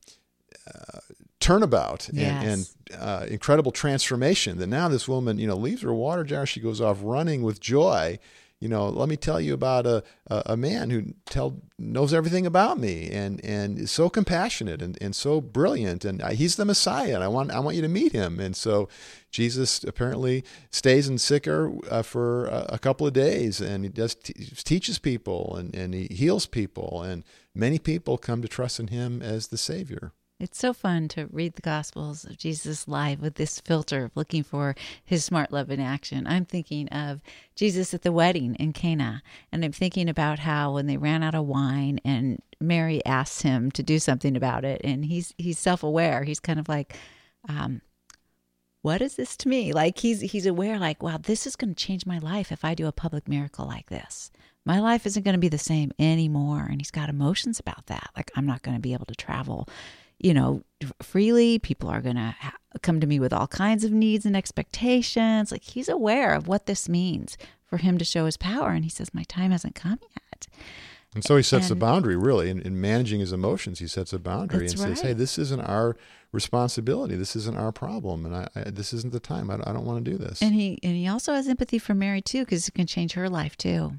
uh, 0.67 1.01
turnabout 1.41 2.09
yes. 2.13 2.45
and, 2.45 2.93
and 2.93 3.03
uh, 3.03 3.27
incredible 3.29 3.73
transformation 3.73 4.59
that 4.59 4.69
now 4.69 4.89
this 4.89 5.09
woman, 5.09 5.39
you 5.39 5.47
know, 5.47 5.57
leaves 5.57 5.83
her 5.83 5.93
water 5.93 6.25
jar. 6.25 6.47
She 6.47 6.61
goes 6.61 6.81
off 6.81 6.99
running 7.03 7.43
with 7.43 7.61
joy 7.61 8.19
you 8.65 8.71
know, 8.71 8.89
let 8.89 9.11
me 9.11 9.17
tell 9.19 9.43
you 9.43 9.53
about 9.53 9.85
a, 9.85 10.03
a, 10.27 10.43
a, 10.47 10.57
man 10.57 10.89
who 10.89 11.13
tell 11.27 11.61
knows 11.79 12.15
everything 12.15 12.47
about 12.47 12.79
me 12.79 13.11
and, 13.11 13.45
and 13.45 13.79
is 13.79 13.91
so 13.91 14.09
compassionate 14.09 14.81
and, 14.81 14.97
and 15.03 15.15
so 15.15 15.43
brilliant. 15.43 16.03
And 16.07 16.23
he's 16.33 16.57
the 16.57 16.65
Messiah 16.65 17.17
and 17.17 17.23
I 17.23 17.29
want, 17.29 17.51
I 17.51 17.61
want 17.61 17.77
you 17.77 17.83
to 17.83 17.89
meet 17.89 18.13
him. 18.13 18.41
And 18.41 18.57
so 18.57 18.89
Jesus 19.31 19.85
apparently 19.85 20.45
stays 20.71 21.11
in 21.11 21.19
Sychar 21.19 21.75
uh, 21.91 22.01
for 22.01 22.47
a, 22.47 22.67
a, 22.71 22.79
couple 22.79 23.07
of 23.07 23.13
days 23.13 23.61
and 23.61 23.85
he 23.85 23.91
does 23.91 24.15
t- 24.15 24.33
teaches 24.33 24.99
people 24.99 25.57
and, 25.57 25.77
and 25.77 25.93
he 25.93 26.09
heals 26.11 26.47
people. 26.47 27.03
And 27.03 27.23
many 27.55 27.79
people 27.79 28.17
come 28.17 28.41
to 28.41 28.49
trust 28.49 28.81
in 28.81 28.87
him 28.87 29.21
as 29.21 29.49
the 29.49 29.59
Savior. 29.59 30.13
It's 30.41 30.59
so 30.59 30.73
fun 30.73 31.07
to 31.09 31.29
read 31.31 31.55
the 31.55 31.63
Gospels 31.63 32.25
of 32.25 32.37
Jesus 32.37 32.89
live 32.89 33.21
with 33.21 33.37
this 33.37 33.61
filter 33.61 34.07
of 34.07 34.17
looking 34.17 34.43
for 34.43 34.75
his 35.05 35.25
smart 35.25 35.53
love 35.53 35.71
in 35.71 35.79
action. 35.79 36.27
I'm 36.27 36.45
thinking 36.45 36.89
of 36.89 37.21
Jesus 37.55 37.95
at 37.95 38.03
the 38.03 38.11
wedding 38.11 38.57
in 38.57 38.73
Cana, 38.73 39.23
and 39.53 39.65
I'm 39.65 39.71
thinking 39.71 40.09
about 40.09 40.41
how 40.41 40.75
when 40.75 40.87
they 40.87 40.97
ran 40.97 41.23
out 41.23 41.37
of 41.37 41.47
wine 41.47 42.01
and 42.05 42.43
Mary 42.61 43.05
asks 43.07 43.43
him 43.43 43.71
to 43.73 43.83
do 43.85 44.01
something 44.01 44.37
about 44.37 44.65
it, 44.65 44.81
and 44.83 45.05
he's 45.05 45.35
he's 45.39 45.59
self 45.59 45.85
aware. 45.85 46.25
He's 46.25 46.41
kind 46.41 46.59
of 46.59 46.69
like, 46.69 46.97
um, 47.49 47.81
"What 48.83 49.03
is 49.03 49.15
this 49.15 49.37
to 49.39 49.49
me?" 49.49 49.73
Like 49.73 49.99
he's 49.99 50.21
he's 50.21 50.47
aware, 50.47 50.81
like, 50.81 51.01
"Wow, 51.01 51.19
this 51.19 51.47
is 51.47 51.55
going 51.55 51.75
to 51.77 51.85
change 51.85 52.07
my 52.07 52.19
life 52.19 52.51
if 52.51 52.65
I 52.65 52.75
do 52.75 52.89
a 52.89 52.93
public 52.93 53.29
miracle 53.29 53.67
like 53.67 53.89
this." 53.89 54.33
My 54.67 54.81
life 54.81 55.07
isn't 55.07 55.23
going 55.23 55.35
to 55.35 55.39
be 55.39 55.49
the 55.49 55.59
same 55.59 55.93
anymore. 55.99 56.67
And 56.71 56.81
he's 56.81 56.91
got 56.91 57.11
emotions 57.11 57.61
about 57.61 57.87
that. 57.87 58.09
Like, 58.17 58.31
I'm 58.35 58.47
not 58.47 58.63
going 58.63 58.77
to 58.77 58.81
be 58.81 58.95
able 58.95 59.05
to 59.07 59.15
travel 59.15 59.69
you 60.19 60.35
know, 60.35 60.63
freely. 61.03 61.59
People 61.59 61.89
are 61.91 62.01
going 62.01 62.17
to 62.17 62.35
ha- 62.39 62.57
come 62.83 63.01
to 63.01 63.07
me 63.07 63.19
with 63.21 63.33
all 63.33 63.47
kinds 63.47 63.85
of 63.85 63.93
needs 63.93 64.25
and 64.27 64.37
expectations. 64.37 65.53
Like 65.53 65.63
he's 65.65 65.89
aware 65.89 66.35
of 66.35 66.49
what 66.49 66.67
this 66.67 66.89
means 66.89 67.37
for 67.65 67.77
him 67.79 67.99
to 67.99 68.05
show 68.05 68.27
his 68.27 68.37
power. 68.37 68.71
And 68.71 68.85
he 68.85 68.91
says, 68.91 69.13
My 69.15 69.25
time 69.25 69.51
hasn't 69.51 69.75
come 69.75 69.99
yet. 70.03 70.47
And 71.15 71.23
so 71.23 71.37
he 71.37 71.43
sets 71.45 71.71
And- 71.71 71.77
a 71.77 71.81
boundary, 71.81 72.17
really, 72.17 72.51
in, 72.51 72.61
in 72.63 72.81
managing 72.81 73.21
his 73.21 73.33
emotions. 73.33 73.79
He 73.79 73.87
sets 73.87 74.13
a 74.13 74.19
boundary 74.19 74.67
and 74.67 74.77
says, 74.79 75.01
"Hey, 75.01 75.13
this 75.13 75.39
isn't 75.39 75.61
our 75.61 75.97
responsibility. 76.33 77.15
This 77.15 77.37
isn't 77.37 77.57
our 77.57 77.71
problem, 77.71 78.27
and 78.27 78.35
I, 78.35 78.49
I 78.57 78.71
this 78.71 78.93
isn't 78.93 79.13
the 79.13 79.21
time. 79.21 79.49
I, 79.49 79.55
I 79.55 79.73
don't 79.73 79.85
want 79.85 80.05
to 80.05 80.11
do 80.11 80.19
this." 80.19 80.43
And 80.43 80.53
he 80.55 80.81
and 80.83 80.97
he 80.97 81.07
also 81.07 81.33
has 81.35 81.47
empathy 81.47 81.79
for 81.79 81.95
Mary 81.95 82.21
too, 82.21 82.41
because 82.45 82.67
it 82.67 82.75
can 82.75 82.89
change 82.89 83.13
her 83.13 83.29
life 83.31 83.57
too. 83.57 83.93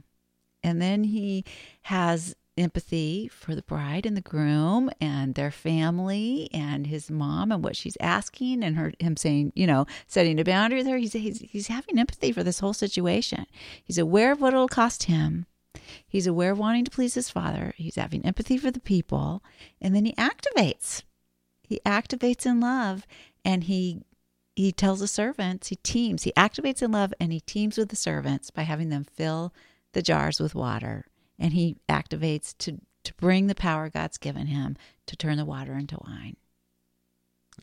And 0.62 0.82
then 0.82 1.06
he 1.06 1.46
has 1.84 2.36
empathy 2.58 3.28
for 3.28 3.56
the 3.56 3.62
bride 3.62 4.06
and 4.06 4.16
the 4.16 4.22
groom 4.22 4.90
and 5.02 5.36
their 5.36 5.52
family 5.52 6.50
and 6.54 6.88
his 6.88 7.12
mom 7.12 7.52
and 7.52 7.64
what 7.64 7.76
she's 7.76 7.98
asking 8.00 8.64
and 8.64 8.78
her 8.78 8.94
him 9.00 9.18
saying, 9.18 9.52
you 9.56 9.68
know, 9.68 9.86
setting 10.08 10.40
a 10.40 10.44
boundary 10.44 10.84
there. 10.84 10.98
He's 10.98 11.14
he's 11.14 11.40
he's 11.40 11.68
having 11.68 12.00
empathy 12.00 12.32
for 12.32 12.44
this 12.44 12.60
whole 12.60 12.74
situation. 12.74 13.46
He's 13.84 13.98
aware 13.98 14.32
of 14.32 14.42
what 14.42 14.54
it'll 14.54 14.68
cost 14.68 15.04
him. 15.04 15.46
He's 16.08 16.28
aware 16.28 16.52
of 16.52 16.60
wanting 16.60 16.86
to 16.86 16.92
please 16.92 17.14
his 17.16 17.30
father. 17.30 17.74
He's 17.78 17.96
having 17.96 18.26
empathy 18.26 18.58
for 18.58 18.72
the 18.72 18.80
people, 18.80 19.44
and 19.82 19.96
then 19.96 20.06
he 20.06 20.14
activates. 20.14 21.04
He 21.62 21.82
activates 21.86 22.46
in 22.46 22.60
love, 22.60 23.06
and 23.44 23.66
he 23.66 24.04
he 24.56 24.72
tells 24.72 25.02
the 25.02 25.08
servants, 25.08 25.68
he 25.68 25.76
teams, 25.78 26.24
he 26.24 26.32
activates 26.34 26.82
in 26.82 26.92
love 26.92 27.14
and 27.20 27.34
he 27.34 27.42
teams 27.42 27.78
with 27.78 27.90
the 27.90 27.96
servants 27.96 28.52
by 28.52 28.62
having 28.62 28.90
them 28.90 29.04
fill 29.04 29.54
the 29.92 30.02
jars 30.02 30.40
with 30.40 30.56
water. 30.56 31.06
And 31.38 31.54
he 31.54 31.78
activates 31.90 32.56
to, 32.60 32.80
to 33.04 33.14
bring 33.16 33.48
the 33.48 33.56
power 33.56 33.90
God's 33.90 34.18
given 34.18 34.48
him 34.48 34.78
to 35.08 35.16
turn 35.16 35.38
the 35.38 35.46
water 35.46 35.74
into 35.74 35.98
wine. 36.06 36.38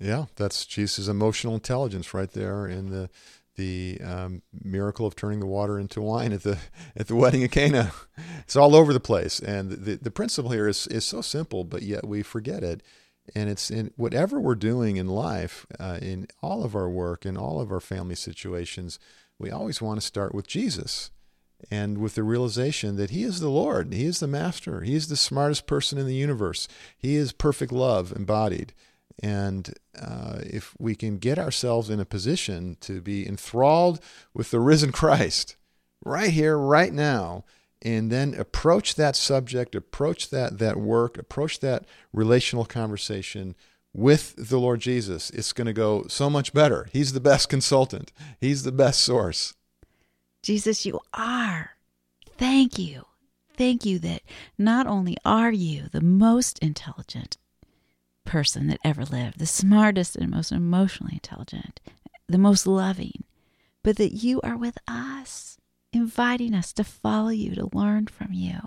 Yeah, 0.00 0.26
that's 0.36 0.66
Jesus' 0.66 1.08
emotional 1.08 1.54
intelligence 1.54 2.14
right 2.14 2.30
there 2.30 2.66
in 2.66 2.90
the 2.90 3.10
the 3.56 4.00
um, 4.02 4.40
miracle 4.64 5.06
of 5.06 5.14
turning 5.14 5.38
the 5.38 5.46
water 5.46 5.78
into 5.78 6.00
wine 6.00 6.32
at 6.32 6.42
the 6.42 6.58
at 6.96 7.08
the 7.08 7.16
wedding 7.16 7.44
of 7.44 7.50
Cana. 7.50 7.92
It's 8.42 8.56
all 8.56 8.74
over 8.74 8.92
the 8.92 9.00
place, 9.00 9.40
and 9.40 9.70
the 9.70 9.96
the 9.96 10.10
principle 10.10 10.50
here 10.50 10.68
is 10.68 10.86
is 10.88 11.04
so 11.04 11.20
simple, 11.20 11.64
but 11.64 11.82
yet 11.82 12.06
we 12.06 12.22
forget 12.22 12.62
it. 12.62 12.82
And 13.34 13.48
it's 13.48 13.70
in 13.70 13.92
whatever 13.96 14.40
we're 14.40 14.56
doing 14.56 14.96
in 14.96 15.06
life, 15.06 15.64
uh, 15.78 15.98
in 16.02 16.26
all 16.42 16.64
of 16.64 16.74
our 16.74 16.88
work, 16.88 17.24
in 17.24 17.36
all 17.36 17.60
of 17.60 17.70
our 17.70 17.80
family 17.80 18.16
situations, 18.16 18.98
we 19.38 19.50
always 19.50 19.80
want 19.80 20.00
to 20.00 20.06
start 20.06 20.34
with 20.34 20.46
Jesus 20.46 21.10
and 21.70 21.98
with 21.98 22.14
the 22.14 22.22
realization 22.22 22.96
that 22.96 23.10
He 23.10 23.22
is 23.22 23.40
the 23.40 23.48
Lord, 23.48 23.92
He 23.92 24.04
is 24.04 24.20
the 24.20 24.26
Master, 24.26 24.82
He 24.82 24.94
is 24.94 25.08
the 25.08 25.16
smartest 25.16 25.66
person 25.66 25.98
in 25.98 26.06
the 26.06 26.14
universe, 26.14 26.68
He 26.96 27.16
is 27.16 27.32
perfect 27.32 27.72
love 27.72 28.12
embodied. 28.12 28.72
And 29.22 29.74
uh, 30.00 30.38
if 30.42 30.74
we 30.78 30.94
can 30.94 31.18
get 31.18 31.38
ourselves 31.38 31.90
in 31.90 32.00
a 32.00 32.04
position 32.04 32.76
to 32.80 33.00
be 33.00 33.26
enthralled 33.26 34.00
with 34.34 34.50
the 34.50 34.60
risen 34.60 34.92
Christ 34.92 35.56
right 36.04 36.30
here, 36.30 36.56
right 36.58 36.92
now, 36.92 37.44
and 37.82 38.10
then 38.10 38.34
approach 38.34 38.94
that 38.94 39.16
subject, 39.16 39.74
approach 39.74 40.30
that, 40.30 40.58
that 40.58 40.76
work, 40.76 41.18
approach 41.18 41.60
that 41.60 41.84
relational 42.12 42.64
conversation 42.64 43.54
with 43.92 44.34
the 44.36 44.58
Lord 44.58 44.80
Jesus, 44.80 45.30
it's 45.30 45.52
going 45.52 45.66
to 45.66 45.72
go 45.72 46.06
so 46.08 46.30
much 46.30 46.54
better. 46.54 46.88
He's 46.92 47.12
the 47.12 47.20
best 47.20 47.48
consultant, 47.48 48.12
He's 48.40 48.62
the 48.62 48.72
best 48.72 49.02
source. 49.02 49.54
Jesus, 50.42 50.84
you 50.84 51.00
are. 51.14 51.76
Thank 52.36 52.78
you. 52.78 53.06
Thank 53.56 53.84
you 53.84 53.98
that 54.00 54.22
not 54.58 54.86
only 54.86 55.16
are 55.24 55.52
you 55.52 55.84
the 55.92 56.00
most 56.00 56.58
intelligent 56.58 57.36
person 58.24 58.66
that 58.68 58.80
ever 58.84 59.04
lived, 59.04 59.38
the 59.38 59.46
smartest 59.46 60.16
and 60.16 60.30
most 60.30 60.50
emotionally 60.50 61.14
intelligent, 61.14 61.80
the 62.28 62.38
most 62.38 62.66
loving, 62.66 63.24
but 63.82 63.96
that 63.96 64.12
you 64.12 64.40
are 64.42 64.56
with 64.56 64.78
us, 64.88 65.58
inviting 65.92 66.54
us 66.54 66.72
to 66.72 66.84
follow 66.84 67.28
you, 67.28 67.54
to 67.54 67.68
learn 67.72 68.06
from 68.06 68.32
you. 68.32 68.58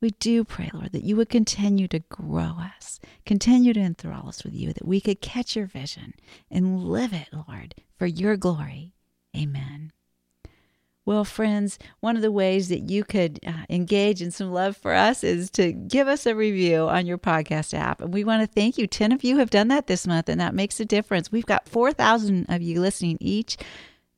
We 0.00 0.10
do 0.10 0.44
pray, 0.44 0.70
Lord, 0.74 0.92
that 0.92 1.04
you 1.04 1.16
would 1.16 1.30
continue 1.30 1.88
to 1.88 2.00
grow 2.00 2.58
us, 2.78 3.00
continue 3.24 3.72
to 3.72 3.80
enthrall 3.80 4.28
us 4.28 4.44
with 4.44 4.54
you, 4.54 4.72
that 4.72 4.86
we 4.86 5.00
could 5.00 5.22
catch 5.22 5.56
your 5.56 5.66
vision 5.66 6.14
and 6.50 6.84
live 6.84 7.14
it, 7.14 7.28
Lord, 7.32 7.74
for 7.96 8.06
your 8.06 8.36
glory. 8.36 8.92
Amen. 9.34 9.92
Well, 11.06 11.24
friends, 11.24 11.78
one 12.00 12.16
of 12.16 12.22
the 12.22 12.32
ways 12.32 12.68
that 12.68 12.90
you 12.90 13.04
could 13.04 13.38
uh, 13.46 13.64
engage 13.70 14.20
in 14.20 14.32
some 14.32 14.52
love 14.52 14.76
for 14.76 14.92
us 14.92 15.22
is 15.22 15.50
to 15.50 15.72
give 15.72 16.08
us 16.08 16.26
a 16.26 16.34
review 16.34 16.88
on 16.88 17.06
your 17.06 17.16
podcast 17.16 17.74
app. 17.74 18.00
And 18.00 18.12
we 18.12 18.24
want 18.24 18.42
to 18.42 18.52
thank 18.52 18.76
you. 18.76 18.88
10 18.88 19.12
of 19.12 19.22
you 19.22 19.38
have 19.38 19.48
done 19.48 19.68
that 19.68 19.86
this 19.86 20.04
month, 20.04 20.28
and 20.28 20.40
that 20.40 20.52
makes 20.52 20.80
a 20.80 20.84
difference. 20.84 21.30
We've 21.30 21.46
got 21.46 21.68
4,000 21.68 22.46
of 22.48 22.60
you 22.60 22.80
listening 22.80 23.18
each 23.20 23.56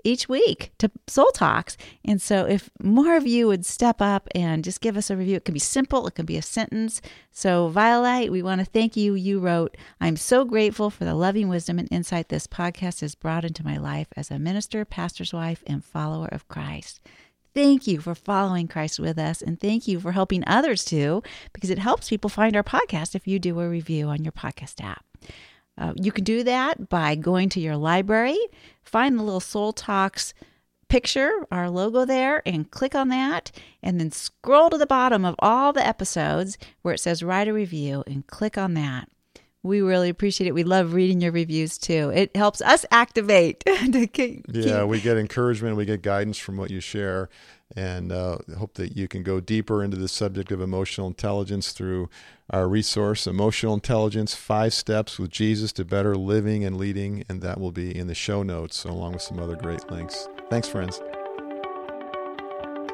each 0.05 0.29
week 0.29 0.73
to 0.79 0.91
Soul 1.07 1.31
Talks. 1.33 1.77
And 2.05 2.21
so 2.21 2.47
if 2.47 2.71
more 2.83 3.17
of 3.17 3.27
you 3.27 3.47
would 3.47 3.67
step 3.67 4.01
up 4.01 4.29
and 4.35 4.65
just 4.65 4.81
give 4.81 4.97
us 4.97 5.11
a 5.11 5.17
review, 5.17 5.37
it 5.37 5.45
can 5.45 5.55
be 5.55 5.61
simple, 5.61 6.07
it 6.07 6.15
can 6.15 6.27
be 6.27 6.37
a 6.37 6.43
sentence. 6.43 7.01
So 7.31 7.69
Violet, 7.69 8.31
we 8.31 8.43
want 8.43 8.61
to 8.61 8.65
thank 8.65 8.97
you. 8.97 9.15
You 9.15 9.41
wrote, 9.41 9.77
I'm 10.01 10.17
so 10.17 10.45
grateful 10.45 10.91
for 10.91 11.05
the 11.05 11.15
loving 11.15 11.49
wisdom 11.49 11.79
and 11.79 11.89
insight 11.91 12.29
this 12.29 12.47
podcast 12.47 13.01
has 13.01 13.15
brought 13.15 13.45
into 13.45 13.65
my 13.65 13.77
life 13.77 14.09
as 14.17 14.31
a 14.31 14.39
minister, 14.39 14.85
pastor's 14.85 15.33
wife, 15.33 15.63
and 15.67 15.85
follower 15.85 16.29
of 16.33 16.49
Christ. 16.49 17.01
Thank 17.55 17.87
you 17.87 18.01
for 18.01 18.15
following 18.15 18.69
Christ 18.69 19.01
with 19.01 19.19
us, 19.19 19.43
and 19.43 19.59
thank 19.59 19.89
you 19.89 19.99
for 19.99 20.13
helping 20.13 20.45
others 20.47 20.85
too, 20.85 21.23
because 21.53 21.71
it 21.71 21.79
helps 21.79 22.09
people 22.09 22.31
find 22.31 22.55
our 22.55 22.63
podcast 22.63 23.15
if 23.17 23.27
you 23.27 23.39
do 23.39 23.59
a 23.59 23.69
review 23.69 24.09
on 24.09 24.23
your 24.23 24.33
podcast 24.33 24.85
app. 24.85 25.08
Uh, 25.79 25.93
you 25.97 26.11
can 26.11 26.25
do 26.25 26.43
that 26.43 26.89
by 26.89 27.15
going 27.15 27.49
to 27.51 27.61
your 27.61 27.77
library, 27.77 28.39
find 28.83 29.19
the 29.19 29.23
little 29.23 29.41
Soul 29.41 29.73
Talks 29.73 30.35
picture, 30.89 31.47
our 31.53 31.71
logo 31.71 32.05
there, 32.05 32.43
and 32.47 32.71
click 32.71 32.95
on 32.95 33.09
that, 33.09 33.53
and 33.83 34.01
then 34.01 34.11
scroll 34.11 34.71
to 34.71 34.79
the 34.79 34.87
bottom 34.87 35.25
of 35.25 35.37
all 35.39 35.73
the 35.73 35.87
episodes 35.87 36.59
where 36.83 36.95
it 36.95 36.99
says 36.99 37.23
write 37.23 37.49
a 37.49 37.53
review 37.53 38.03
and 38.07 38.27
click 38.27 38.59
on 38.59 38.75
that. 38.75 39.09
We 39.63 39.81
really 39.81 40.09
appreciate 40.09 40.47
it. 40.47 40.55
We 40.55 40.65
love 40.65 40.93
reading 40.95 41.21
your 41.21 41.33
reviews 41.33 41.79
too. 41.79 42.11
It 42.15 42.35
helps 42.37 42.61
us 42.63 42.87
activate 42.91 43.61
to 43.67 44.07
keep. 44.07 44.47
Yeah, 44.49 44.81
keep- 44.81 44.89
we 44.89 45.01
get 45.01 45.17
encouragement, 45.17 45.77
we 45.77 45.85
get 45.85 46.03
guidance 46.03 46.39
from 46.39 46.57
what 46.57 46.71
you 46.71 46.81
share, 46.81 47.29
and 47.77 48.13
uh, 48.13 48.39
hope 48.57 48.75
that 48.75 48.97
you 48.97 49.09
can 49.09 49.23
go 49.23 49.41
deeper 49.41 49.83
into 49.83 49.97
the 49.97 50.09
subject 50.09 50.53
of 50.53 50.61
emotional 50.61 51.07
intelligence 51.09 51.73
through 51.73 52.09
our 52.51 52.67
resource, 52.69 53.27
Emotional 53.27 53.75
Intelligence 53.75 54.35
Five 54.35 54.73
Steps 54.73 55.19
with 55.19 55.31
Jesus 55.31 55.71
to 55.73 55.85
Better 55.85 56.15
Living 56.17 56.65
and 56.65 56.79
Leading, 56.79 57.25
and 57.29 57.43
that 57.43 57.61
will 57.61 57.73
be 57.73 57.95
in 57.95 58.07
the 58.07 58.15
show 58.15 58.43
notes 58.43 58.85
along 58.85 59.13
with 59.15 59.23
some 59.23 59.39
other 59.39 59.57
great 59.57 59.91
links. 59.91 60.29
Thanks, 60.49 60.67
friends. 60.69 61.01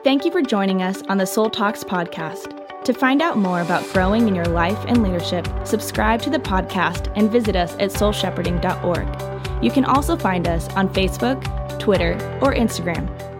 Thank 0.03 0.24
you 0.24 0.33
for 0.33 0.42
joining 0.42 0.83
us 0.83 1.03
on 1.09 1.18
the 1.18 1.27
Soul 1.27 1.50
Talks 1.50 1.85
podcast. 1.85 2.63
To 2.84 2.92
find 2.92 3.22
out 3.22 3.38
more 3.38 3.62
about 3.62 3.90
growing 3.94 4.28
in 4.28 4.34
your 4.34 4.44
life 4.44 4.78
and 4.86 5.02
leadership, 5.02 5.48
subscribe 5.64 6.20
to 6.20 6.28
the 6.30 6.38
podcast 6.38 7.10
and 7.16 7.30
visit 7.30 7.56
us 7.56 7.72
at 7.74 7.90
soulshepherding.org. 7.90 9.64
You 9.64 9.70
can 9.70 9.86
also 9.86 10.16
find 10.16 10.46
us 10.46 10.68
on 10.74 10.92
Facebook, 10.92 11.78
Twitter, 11.78 12.12
or 12.42 12.54
Instagram 12.54 13.33